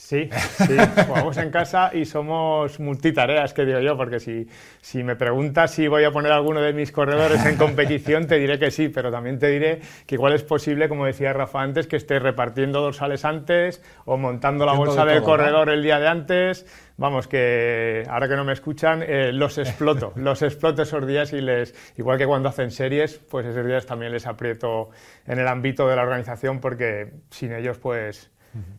Sí, 0.00 0.28
sí, 0.56 0.76
jugamos 1.06 1.36
en 1.36 1.50
casa 1.50 1.90
y 1.92 2.06
somos 2.06 2.80
multitareas, 2.80 3.52
que 3.52 3.66
digo 3.66 3.80
yo, 3.80 3.98
porque 3.98 4.18
si, 4.18 4.48
si 4.80 5.04
me 5.04 5.14
preguntas 5.14 5.72
si 5.72 5.88
voy 5.88 6.04
a 6.04 6.10
poner 6.10 6.32
alguno 6.32 6.62
de 6.62 6.72
mis 6.72 6.90
corredores 6.90 7.44
en 7.44 7.56
competición, 7.56 8.26
te 8.26 8.36
diré 8.36 8.58
que 8.58 8.70
sí, 8.70 8.88
pero 8.88 9.12
también 9.12 9.38
te 9.38 9.48
diré 9.48 9.80
que 10.06 10.14
igual 10.14 10.32
es 10.32 10.42
posible, 10.42 10.88
como 10.88 11.04
decía 11.04 11.34
Rafa 11.34 11.60
antes, 11.60 11.86
que 11.86 11.96
esté 11.96 12.18
repartiendo 12.18 12.80
dorsales 12.80 13.26
antes 13.26 13.84
o 14.06 14.16
montando 14.16 14.64
la 14.64 14.72
bolsa 14.72 15.04
del 15.04 15.22
corredor 15.22 15.68
el 15.68 15.82
día 15.82 16.00
de 16.00 16.08
antes. 16.08 16.66
Vamos, 16.96 17.28
que 17.28 18.02
ahora 18.08 18.26
que 18.26 18.36
no 18.36 18.44
me 18.44 18.54
escuchan, 18.54 19.04
eh, 19.06 19.32
los 19.32 19.58
exploto, 19.58 20.12
los 20.16 20.40
exploto 20.42 20.82
esos 20.82 21.06
días 21.06 21.34
y 21.34 21.42
les, 21.42 21.74
igual 21.98 22.16
que 22.16 22.26
cuando 22.26 22.48
hacen 22.48 22.70
series, 22.70 23.18
pues 23.30 23.46
esos 23.46 23.64
días 23.66 23.84
también 23.84 24.12
les 24.12 24.26
aprieto 24.26 24.88
en 25.26 25.38
el 25.38 25.46
ámbito 25.46 25.86
de 25.86 25.94
la 25.94 26.02
organización 26.02 26.58
porque 26.58 27.12
sin 27.30 27.52
ellos, 27.52 27.78
pues 27.78 28.30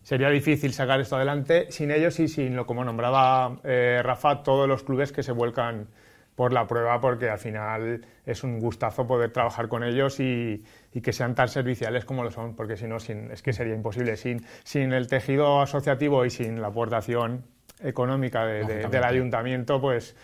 Sería 0.03 0.29
difícil 0.29 0.73
sacar 0.73 0.99
esto 0.99 1.15
adelante. 1.15 1.67
Sin 1.71 1.91
ellos 1.91 2.19
y 2.19 2.27
sin, 2.27 2.55
lo 2.55 2.65
como 2.65 2.83
nombraba 2.83 3.59
eh, 3.63 4.01
Rafa, 4.03 4.43
todos 4.43 4.67
los 4.67 4.83
clubes 4.83 5.11
que 5.11 5.23
se 5.23 5.31
vuelcan 5.31 5.87
por 6.35 6.53
la 6.53 6.65
prueba, 6.65 6.99
porque 6.99 7.29
al 7.29 7.37
final 7.37 8.05
es 8.25 8.43
un 8.43 8.59
gustazo 8.59 9.05
poder 9.05 9.31
trabajar 9.31 9.67
con 9.67 9.83
ellos 9.83 10.19
y, 10.19 10.63
que 11.01 11.13
sean 11.13 11.35
tan 11.35 11.47
serviciales 11.47 12.05
como 12.05 12.23
lo 12.23 12.31
son, 12.31 12.55
porque 12.55 12.77
si 12.77 12.87
no, 12.87 12.97
es 12.97 13.41
que 13.41 13.53
sería 13.53 13.75
imposible. 13.75 14.17
Sin, 14.17 14.43
sin 14.63 14.93
el 14.93 15.07
tejido 15.07 15.61
asociativo 15.61 16.25
y 16.25 16.29
sin 16.29 16.61
la 16.61 16.67
aportación 16.67 17.43
económica 17.83 18.45
del 18.45 19.03
ayuntamiento, 19.03 19.79
pues 19.81 20.15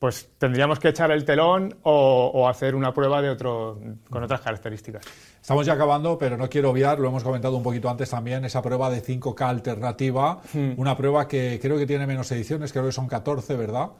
pues 0.00 0.30
tendríamos 0.38 0.78
que 0.78 0.88
echar 0.88 1.10
el 1.10 1.26
telón 1.26 1.76
o, 1.82 2.48
hacer 2.48 2.74
una 2.74 2.92
prueba 2.94 3.20
de 3.20 3.28
otro, 3.28 3.78
con 4.08 4.22
otras 4.22 4.40
características. 4.40 5.04
Estamos 5.38 5.66
ya 5.66 5.74
acabando, 5.74 6.16
pero 6.16 6.38
no 6.38 6.48
quiero 6.48 6.70
obviar, 6.70 6.98
lo 6.98 7.08
hemos 7.08 7.22
comentado 7.22 7.54
un 7.54 7.62
poquito 7.62 7.90
antes 7.90 8.08
también, 8.08 8.42
esa 8.46 8.62
prueba 8.62 8.88
de 8.88 9.02
5K 9.02 9.42
alternativa, 9.42 10.40
hmm. 10.54 10.72
una 10.78 10.96
prueba 10.96 11.28
que 11.28 11.58
creo 11.60 11.76
que 11.76 11.86
tiene 11.86 12.06
menos 12.06 12.32
ediciones, 12.32 12.72
creo 12.72 12.86
que 12.86 12.92
son 12.92 13.08
14, 13.08 13.54
¿verdad? 13.56 13.90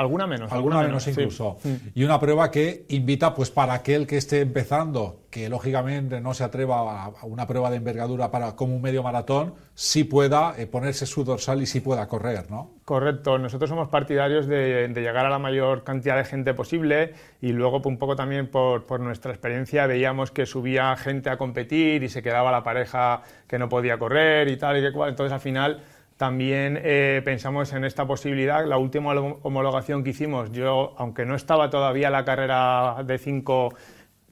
Alguna 0.00 0.26
menos. 0.26 0.50
Alguna, 0.50 0.80
menos, 0.80 1.06
incluso. 1.08 1.58
Mm. 1.62 1.74
Y 1.94 2.04
una 2.04 2.18
prueba 2.18 2.50
que 2.50 2.86
invita, 2.88 3.34
pues 3.34 3.50
para 3.50 3.74
aquel 3.74 4.06
que 4.06 4.16
esté 4.16 4.40
empezando, 4.40 5.24
que 5.28 5.50
lógicamente 5.50 6.22
no 6.22 6.32
se 6.32 6.42
atreva 6.42 7.04
a 7.04 7.26
una 7.26 7.46
prueba 7.46 7.68
de 7.68 7.76
envergadura 7.76 8.30
para 8.30 8.56
como 8.56 8.74
un 8.74 8.80
medio 8.80 9.02
maratón, 9.02 9.52
sí 9.74 10.04
pueda 10.04 10.54
eh, 10.56 10.66
ponerse 10.66 11.04
su 11.04 11.22
dorsal 11.22 11.60
y 11.60 11.66
sí 11.66 11.80
pueda 11.80 12.08
correr, 12.08 12.50
¿no? 12.50 12.70
Correcto. 12.86 13.36
Nosotros 13.36 13.68
somos 13.68 13.88
partidarios 13.88 14.46
de, 14.46 14.90
llegar 14.94 15.26
a 15.26 15.30
la 15.30 15.38
mayor 15.38 15.84
cantidad 15.84 16.16
de 16.16 16.24
gente 16.24 16.54
posible 16.54 17.12
y 17.42 17.52
luego 17.52 17.82
un 17.84 17.98
poco 17.98 18.16
también 18.16 18.50
por, 18.50 18.86
por 18.86 19.00
nuestra 19.00 19.32
experiencia 19.32 19.86
veíamos 19.86 20.30
que 20.30 20.46
subía 20.46 20.96
gente 20.96 21.28
a 21.28 21.36
competir 21.36 22.02
y 22.02 22.08
se 22.08 22.22
quedaba 22.22 22.50
la 22.50 22.64
pareja 22.64 23.20
que 23.46 23.58
no 23.58 23.68
podía 23.68 23.98
correr 23.98 24.48
y 24.48 24.56
tal 24.56 24.78
y 24.78 24.80
que 24.80 24.92
cual. 24.92 25.10
Entonces 25.10 25.34
al 25.34 25.40
final 25.40 25.82
también 26.20 26.78
eh, 26.84 27.22
pensamos 27.24 27.72
en 27.72 27.82
esta 27.82 28.06
posibilidad. 28.06 28.66
La 28.66 28.76
última 28.76 29.12
homologación 29.14 30.04
que 30.04 30.10
hicimos, 30.10 30.52
yo, 30.52 30.92
aunque 30.98 31.24
no 31.24 31.34
estaba 31.34 31.70
todavía 31.70 32.10
la 32.10 32.26
carrera 32.26 32.96
de 33.06 33.16
5 33.16 33.74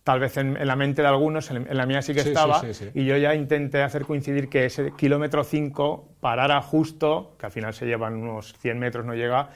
tal 0.04 0.20
vez 0.20 0.36
en, 0.36 0.66
la 0.66 0.76
mente 0.76 1.00
de 1.00 1.08
algunos, 1.08 1.50
en, 1.50 1.66
la 1.74 1.86
mía 1.86 2.02
sí 2.02 2.12
que 2.12 2.20
estaba, 2.20 2.60
y 2.92 3.06
yo 3.06 3.16
ya 3.16 3.34
intenté 3.34 3.82
hacer 3.82 4.04
coincidir 4.04 4.50
que 4.50 4.66
ese 4.66 4.92
kilómetro 4.98 5.44
5 5.44 6.16
parara 6.20 6.60
justo, 6.60 7.34
que 7.38 7.46
al 7.46 7.52
final 7.52 7.72
se 7.72 7.86
llevan 7.86 8.16
unos 8.16 8.52
100 8.58 8.78
metros, 8.78 9.06
no 9.06 9.14
llega, 9.14 9.48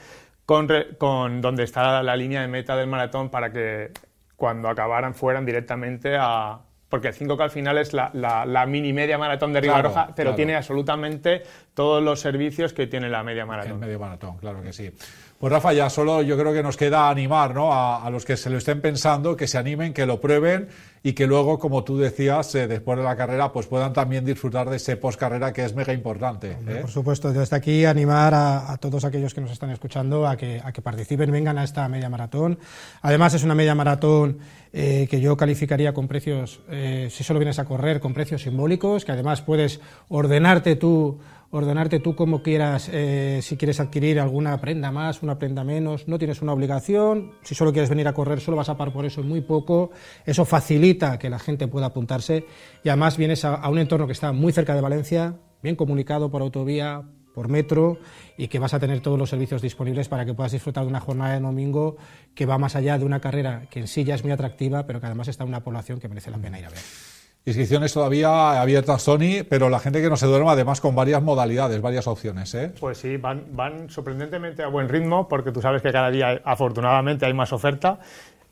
con, 0.47 0.67
con 0.97 1.39
donde 1.39 1.61
está 1.61 2.01
la 2.01 2.15
línea 2.15 2.41
de 2.41 2.47
meta 2.47 2.75
del 2.75 2.87
maratón 2.87 3.29
para 3.29 3.51
que 3.51 3.91
cuando 4.35 4.69
acabaran 4.69 5.13
fueran 5.13 5.45
directamente 5.45 6.17
a, 6.19 6.61
porque 6.93 7.07
el 7.07 7.15
5K 7.15 7.41
al 7.41 7.49
final 7.49 7.79
es 7.79 7.91
la, 7.91 8.65
mini 8.67 8.93
media 8.93 9.17
maratón 9.17 9.51
de 9.51 9.61
Ribarroja, 9.61 10.09
pero 10.15 10.35
tiene 10.35 10.55
absolutamente 10.55 11.41
todos 11.73 12.03
los 12.03 12.19
servicios 12.19 12.73
que 12.73 12.87
tiene 12.87 13.09
la 13.09 13.23
media 13.23 13.45
maratón. 13.45 13.73
El 13.73 13.79
medio 13.79 13.99
maratón, 13.99 14.37
claro 14.37 14.61
que 14.61 14.73
sí. 14.73 14.91
Pues 15.39 15.51
Rafa, 15.51 15.73
ya 15.73 15.89
solo 15.89 16.21
yo 16.21 16.37
creo 16.37 16.53
que 16.53 16.63
nos 16.63 16.77
queda 16.77 17.09
animar 17.09 17.53
¿no? 17.53 17.73
a, 17.73 18.09
los 18.09 18.23
que 18.23 18.37
se 18.37 18.49
lo 18.49 18.57
estén 18.57 18.79
pensando, 18.79 19.35
que 19.35 19.45
se 19.45 19.57
animen, 19.57 19.91
que 19.93 20.05
lo 20.05 20.21
prueben 20.21 20.69
y 21.03 21.11
que 21.11 21.27
luego, 21.27 21.59
como 21.59 21.83
tú 21.83 21.97
decías, 21.97 22.55
eh, 22.55 22.65
después 22.65 22.97
de 22.97 23.03
la 23.03 23.17
carrera, 23.17 23.51
pues 23.51 23.67
puedan 23.67 23.91
también 23.91 24.23
disfrutar 24.23 24.69
de 24.69 24.77
ese 24.77 24.95
post-carrera 24.95 25.51
que 25.51 25.65
es 25.65 25.75
mega 25.75 25.91
importante. 25.91 26.51
¿eh? 26.51 26.77
Por 26.79 26.89
supuesto, 26.89 27.33
desde 27.33 27.57
aquí 27.57 27.83
animar 27.83 28.33
a, 28.33 28.77
todos 28.79 29.03
aquellos 29.03 29.33
que 29.33 29.41
nos 29.41 29.51
están 29.51 29.71
escuchando 29.71 30.25
a 30.25 30.37
que, 30.37 30.61
a 30.63 30.71
que 30.71 30.81
participen, 30.81 31.29
vengan 31.29 31.57
a 31.57 31.65
esta 31.65 31.89
media 31.89 32.07
maratón. 32.07 32.57
Además, 33.01 33.33
es 33.33 33.43
una 33.43 33.53
media 33.53 33.75
maratón 33.75 34.37
eh, 34.75 35.07
que 35.07 35.21
yo 35.21 35.37
calificaría 35.37 35.93
con 35.93 36.07
precios, 36.07 36.61
eh, 36.67 37.07
si 37.11 37.23
solo 37.23 37.37
vienes 37.37 37.59
a 37.59 37.65
correr, 37.65 37.99
con 37.99 38.11
precios 38.11 38.41
simbólicos, 38.41 39.05
que 39.05 39.11
además 39.11 39.43
puedes 39.43 39.79
ordenarte 40.09 40.75
tú, 40.75 41.19
ordenarte 41.53 41.99
tú 41.99 42.15
como 42.15 42.41
quieras, 42.41 42.89
eh, 42.91 43.39
si 43.43 43.57
quieres 43.57 43.79
adquirir 43.79 44.19
alguna 44.19 44.59
prenda 44.59 44.91
más, 44.91 45.21
una 45.21 45.37
prenda 45.37 45.63
menos, 45.63 46.07
no 46.07 46.17
tienes 46.17 46.41
una 46.41 46.51
obligación, 46.51 47.33
si 47.43 47.53
solo 47.53 47.71
quieres 47.71 47.89
venir 47.89 48.07
a 48.07 48.13
correr, 48.13 48.41
solo 48.41 48.57
vas 48.57 48.69
a 48.69 48.77
pagar 48.77 48.91
por 48.91 49.05
eso 49.05 49.21
muy 49.21 49.41
poco, 49.41 49.91
eso 50.25 50.45
facilita 50.45 51.19
que 51.19 51.29
la 51.29 51.37
gente 51.37 51.67
pueda 51.67 51.85
apuntarse 51.85 52.45
y 52.83 52.89
además 52.89 53.17
vienes 53.17 53.45
a 53.45 53.69
un 53.69 53.77
entorno 53.77 54.07
que 54.07 54.13
está 54.13 54.31
muy 54.31 54.51
cerca 54.51 54.73
de 54.73 54.81
Valencia, 54.81 55.35
bien 55.61 55.75
comunicado 55.75 56.31
por 56.31 56.41
autovía, 56.41 57.03
por 57.35 57.49
metro 57.49 57.99
y 58.35 58.47
que 58.47 58.57
vas 58.57 58.73
a 58.73 58.79
tener 58.79 59.01
todos 59.01 59.19
los 59.19 59.29
servicios 59.29 59.61
disponibles 59.61 60.07
para 60.07 60.25
que 60.25 60.33
puedas 60.33 60.51
disfrutar 60.51 60.83
de 60.83 60.89
una 60.89 60.99
jornada 60.99 61.33
de 61.33 61.39
domingo 61.39 61.97
que 62.33 62.47
va 62.47 62.57
más 62.57 62.75
allá 62.75 62.97
de 62.97 63.05
una 63.05 63.19
carrera 63.19 63.67
que 63.69 63.81
en 63.81 63.87
sí 63.87 64.03
ya 64.03 64.15
es 64.15 64.23
muy 64.23 64.31
atractiva, 64.31 64.85
pero 64.87 64.99
que 64.99 65.05
además 65.05 65.27
está 65.27 65.43
en 65.43 65.49
una 65.49 65.63
población 65.63 65.99
que 65.99 66.07
merece 66.07 66.31
la 66.31 66.37
pena 66.37 66.59
ir 66.59 66.65
a 66.65 66.69
ver. 66.69 67.12
Inscripciones 67.45 67.91
todavía 67.93 68.61
abiertas, 68.61 69.01
Sony, 69.01 69.43
pero 69.49 69.69
la 69.69 69.79
gente 69.79 70.01
que 70.01 70.09
no 70.09 70.15
se 70.15 70.27
duerma 70.27 70.53
además 70.53 70.79
con 70.79 70.95
varias 70.95 71.21
modalidades, 71.21 71.81
varias 71.81 72.07
opciones. 72.07 72.55
¿eh? 72.55 72.71
Pues 72.79 72.99
sí, 72.99 73.17
van, 73.17 73.43
van 73.51 73.89
sorprendentemente 73.89 74.63
a 74.63 74.67
buen 74.67 74.87
ritmo 74.87 75.27
porque 75.27 75.51
tú 75.51 75.61
sabes 75.61 75.81
que 75.81 75.91
cada 75.91 76.09
día 76.09 76.41
afortunadamente 76.45 77.25
hay 77.25 77.33
más 77.33 77.51
oferta 77.51 77.99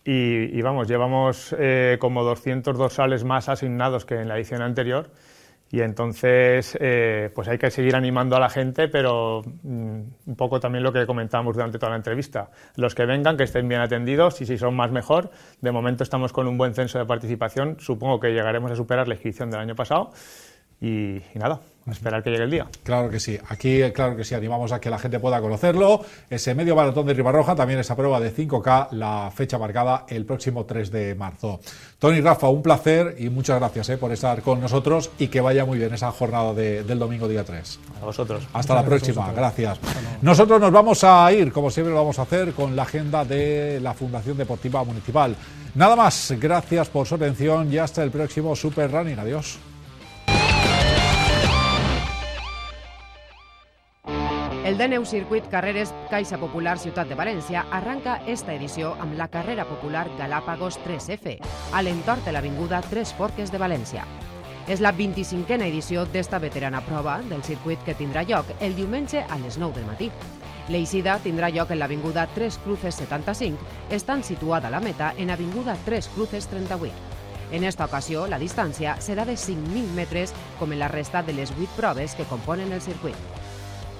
y, 0.03 0.61
vamos, 0.61 0.89
llevamos 0.89 1.55
eh, 1.57 1.97
como 2.01 2.23
200 2.23 2.77
dorsales 2.77 3.23
más 3.23 3.47
asignados 3.47 4.03
que 4.03 4.15
en 4.15 4.27
la 4.27 4.35
edición 4.35 4.61
anterior 4.61 5.09
y 5.71 5.79
entonces, 5.79 6.77
eh, 6.81 7.29
pues 7.33 7.47
hay 7.47 7.57
que 7.57 7.71
seguir 7.71 7.95
animando 7.95 8.35
a 8.35 8.39
la 8.41 8.49
gente, 8.49 8.89
pero 8.89 9.41
mm, 9.63 10.01
un 10.25 10.35
poco 10.35 10.59
también 10.59 10.83
lo 10.83 10.91
que 10.91 11.05
comentábamos 11.05 11.55
durante 11.55 11.79
toda 11.79 11.91
la 11.91 11.95
entrevista. 11.95 12.49
Los 12.75 12.93
que 12.93 13.05
vengan, 13.05 13.37
que 13.37 13.43
estén 13.43 13.69
bien 13.69 13.79
atendidos 13.79 14.41
y 14.41 14.45
si 14.45 14.57
son 14.57 14.75
más 14.75 14.91
mejor. 14.91 15.31
De 15.61 15.71
momento 15.71 16.03
estamos 16.03 16.33
con 16.33 16.47
un 16.49 16.57
buen 16.57 16.73
censo 16.73 16.99
de 16.99 17.05
participación. 17.05 17.77
Supongo 17.79 18.19
que 18.19 18.31
llegaremos 18.33 18.69
a 18.69 18.75
superar 18.75 19.07
la 19.07 19.13
inscripción 19.13 19.49
del 19.49 19.61
año 19.61 19.75
pasado. 19.75 20.11
Y 20.81 21.21
nada, 21.35 21.61
a 21.87 21.91
esperar 21.91 22.23
que 22.23 22.29
llegue 22.29 22.43
el 22.43 22.51
día. 22.51 22.67
Claro 22.83 23.09
que 23.09 23.19
sí. 23.19 23.37
Aquí, 23.49 23.81
claro 23.91 24.15
que 24.15 24.23
sí, 24.23 24.35
animamos 24.35 24.71
a 24.71 24.79
que 24.79 24.89
la 24.89 24.99
gente 24.99 25.19
pueda 25.19 25.41
conocerlo. 25.41 26.03
Ese 26.29 26.53
medio 26.53 26.75
maratón 26.75 27.07
de 27.07 27.13
Ribarroja, 27.13 27.55
también 27.55 27.79
esa 27.79 27.95
prueba 27.95 28.19
de 28.19 28.33
5K, 28.33 28.91
la 28.91 29.31
fecha 29.33 29.57
marcada 29.57 30.05
el 30.07 30.25
próximo 30.25 30.65
3 30.65 30.91
de 30.91 31.15
marzo. 31.15 31.59
Tony 31.97 32.21
Rafa, 32.21 32.49
un 32.49 32.61
placer 32.61 33.15
y 33.19 33.29
muchas 33.29 33.59
gracias 33.59 33.89
eh, 33.89 33.97
por 33.97 34.11
estar 34.11 34.41
con 34.41 34.61
nosotros 34.61 35.09
y 35.17 35.27
que 35.27 35.41
vaya 35.41 35.65
muy 35.65 35.79
bien 35.79 35.93
esa 35.93 36.11
jornada 36.11 36.53
del 36.53 36.99
domingo 36.99 37.27
día 37.27 37.43
3. 37.43 37.79
A 38.01 38.05
vosotros. 38.05 38.47
Hasta 38.53 38.75
la 38.75 38.85
próxima, 38.85 39.31
gracias. 39.33 39.79
Nosotros 40.21 40.61
nos 40.61 40.71
vamos 40.71 41.03
a 41.03 41.31
ir, 41.33 41.51
como 41.51 41.71
siempre 41.71 41.93
lo 41.93 41.99
vamos 41.99 42.19
a 42.19 42.23
hacer, 42.23 42.53
con 42.53 42.75
la 42.75 42.83
agenda 42.83 43.25
de 43.25 43.79
la 43.81 43.93
Fundación 43.93 44.37
Deportiva 44.37 44.83
Municipal. 44.83 45.35
Nada 45.73 45.95
más, 45.95 46.33
gracias 46.39 46.89
por 46.89 47.07
su 47.07 47.15
atención 47.15 47.71
y 47.73 47.77
hasta 47.77 48.03
el 48.03 48.11
próximo 48.11 48.55
Super 48.55 48.91
Running. 48.91 49.17
Adiós. 49.17 49.70
El 54.71 54.77
DNU 54.77 55.03
Circuit 55.03 55.49
Carreres 55.49 55.89
Caixa 56.09 56.37
Popular 56.39 56.77
Ciutat 56.79 57.09
de 57.11 57.15
València 57.19 57.65
arranca 57.75 58.13
esta 58.31 58.53
edició 58.55 58.93
amb 59.03 59.17
la 59.19 59.25
carrera 59.27 59.65
popular 59.67 60.05
Galápagos 60.15 60.77
3F, 60.85 61.33
a 61.75 61.81
l'entorn 61.83 62.23
de 62.23 62.31
l'Avinguda 62.31 62.79
Tres 62.85 63.11
Forques 63.17 63.51
de 63.51 63.59
València. 63.59 64.05
És 64.71 64.79
la 64.79 64.93
25a 64.95 65.57
edició 65.67 66.05
d'esta 66.13 66.39
veterana 66.39 66.79
prova 66.87 67.17
del 67.27 67.43
circuit 67.43 67.83
que 67.83 67.97
tindrà 67.99 68.23
lloc 68.23 68.47
el 68.61 68.77
diumenge 68.79 69.25
a 69.27 69.41
les 69.43 69.59
9 69.59 69.75
del 69.75 69.89
matí. 69.91 70.07
L'eixida 70.71 71.17
tindrà 71.19 71.51
lloc 71.51 71.75
en 71.75 71.81
l'Avinguda 71.83 72.29
3 72.31 72.61
Cruces 72.63 73.03
75, 73.03 73.59
estant 73.91 74.23
situada 74.23 74.71
a 74.71 74.75
la 74.77 74.79
meta 74.79 75.11
en 75.17 75.35
Avinguda 75.35 75.75
3 75.83 76.13
Cruces 76.15 76.47
38. 76.47 76.95
En 77.51 77.67
esta 77.67 77.91
ocasió, 77.91 78.23
la 78.31 78.39
distància 78.39 78.95
serà 79.03 79.27
de 79.27 79.35
5.000 79.35 79.91
metres, 79.99 80.31
com 80.63 80.71
en 80.71 80.79
la 80.79 80.87
resta 80.87 81.27
de 81.27 81.35
les 81.35 81.51
8 81.59 81.75
proves 81.75 82.15
que 82.15 82.29
componen 82.31 82.71
el 82.71 82.79
circuit. 82.79 83.40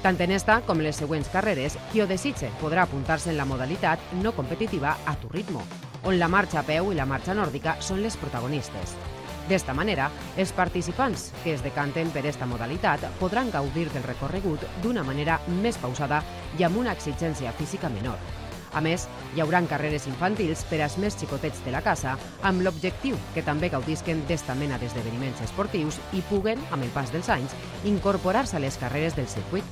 Tant 0.01 0.17
en 0.17 0.31
esta 0.33 0.55
com 0.65 0.79
les 0.81 0.97
següents 0.97 1.27
carreres, 1.29 1.75
qui 1.91 2.01
ho 2.01 2.07
desitge 2.09 2.49
podrà 2.57 2.87
apuntar-se 2.87 3.29
en 3.29 3.37
la 3.37 3.45
modalitat 3.45 4.01
no 4.23 4.33
competitiva 4.33 4.95
a 5.05 5.13
tu 5.21 5.29
ritmo, 5.29 5.61
on 6.09 6.17
la 6.17 6.29
marxa 6.31 6.63
a 6.63 6.65
peu 6.65 6.89
i 6.89 6.97
la 6.97 7.05
marxa 7.05 7.37
nòrdica 7.37 7.75
són 7.85 8.01
les 8.01 8.17
protagonistes. 8.17 8.97
D'esta 9.45 9.77
manera, 9.77 10.09
els 10.41 10.53
participants 10.57 11.29
que 11.43 11.53
es 11.53 11.61
decanten 11.61 12.09
per 12.09 12.25
esta 12.25 12.49
modalitat 12.49 13.05
podran 13.21 13.53
gaudir 13.53 13.91
del 13.93 14.07
recorregut 14.09 14.65
d'una 14.81 15.05
manera 15.05 15.37
més 15.61 15.77
pausada 15.77 16.23
i 16.57 16.65
amb 16.65 16.81
una 16.81 16.97
exigència 16.97 17.53
física 17.61 17.89
menor. 17.89 18.40
A 18.73 18.81
més, 18.81 19.07
hi 19.36 19.41
haurà 19.43 19.60
carreres 19.67 20.07
infantils 20.07 20.63
per 20.69 20.79
als 20.81 20.97
més 20.97 21.17
xicotets 21.19 21.60
de 21.65 21.73
la 21.75 21.84
casa, 21.84 22.15
amb 22.47 22.63
l'objectiu 22.63 23.17
que 23.36 23.43
també 23.43 23.69
gaudisquen 23.69 24.23
d'esta 24.27 24.55
mena 24.55 24.79
d'esdeveniments 24.79 25.43
esportius 25.43 25.99
i 26.13 26.23
puguen, 26.29 26.60
amb 26.71 26.84
el 26.84 26.89
pas 26.95 27.12
dels 27.12 27.29
anys, 27.29 27.55
incorporar-se 27.84 28.57
a 28.57 28.63
les 28.63 28.77
carreres 28.79 29.15
del 29.15 29.27
circuit. 29.27 29.63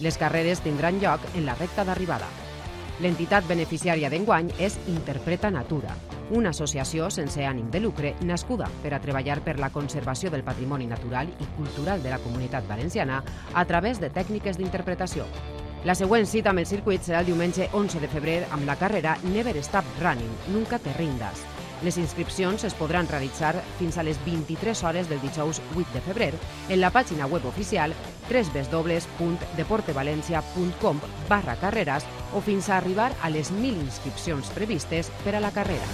Les 0.00 0.18
carreres 0.18 0.62
tindran 0.62 1.00
lloc 1.02 1.20
en 1.34 1.46
la 1.46 1.58
recta 1.58 1.84
d'arribada. 1.84 2.30
L'entitat 3.02 3.46
beneficiària 3.50 4.10
d'enguany 4.10 4.52
és 4.62 4.78
Interpreta 4.86 5.50
Natura, 5.50 5.96
una 6.30 6.54
associació 6.54 7.10
sense 7.10 7.42
ànim 7.44 7.66
de 7.74 7.80
lucre 7.82 8.14
nascuda 8.22 8.68
per 8.84 8.94
a 8.94 9.00
treballar 9.02 9.40
per 9.42 9.58
la 9.58 9.72
conservació 9.74 10.30
del 10.30 10.46
patrimoni 10.46 10.86
natural 10.86 11.28
i 11.28 11.50
cultural 11.58 12.02
de 12.02 12.14
la 12.14 12.22
comunitat 12.22 12.70
valenciana 12.70 13.24
a 13.52 13.64
través 13.66 14.00
de 14.00 14.14
tècniques 14.14 14.56
d'interpretació. 14.56 15.26
La 15.84 15.92
següent 15.92 16.24
cita 16.24 16.48
amb 16.48 16.62
el 16.62 16.64
circuit 16.64 17.02
serà 17.04 17.18
el 17.20 17.26
diumenge 17.28 17.66
11 17.76 18.00
de 18.00 18.08
febrer 18.08 18.48
amb 18.56 18.64
la 18.64 18.72
carrera 18.80 19.20
Never 19.28 19.52
Stop 19.60 19.84
Running, 20.00 20.32
Nunca 20.48 20.80
te 20.80 20.88
rindas. 20.96 21.44
Les 21.84 22.00
inscripcions 22.00 22.64
es 22.64 22.72
podran 22.78 23.04
realitzar 23.10 23.60
fins 23.76 23.98
a 23.98 24.02
les 24.02 24.16
23 24.24 24.82
hores 24.82 25.08
del 25.10 25.20
dijous 25.20 25.60
8 25.74 25.84
de 25.92 26.00
febrer 26.06 26.32
en 26.70 26.80
la 26.80 26.90
pàgina 26.90 27.26
web 27.28 27.44
oficial 27.44 27.92
www.deportevalencia.com 28.30 31.00
barra 31.28 31.56
carreras 31.60 32.06
o 32.32 32.40
fins 32.40 32.70
a 32.70 32.78
arribar 32.78 33.12
a 33.20 33.28
les 33.28 33.52
1.000 33.52 33.84
inscripcions 33.84 34.48
previstes 34.56 35.12
per 35.20 35.36
a 35.36 35.40
la 35.44 35.52
carrera. 35.52 35.84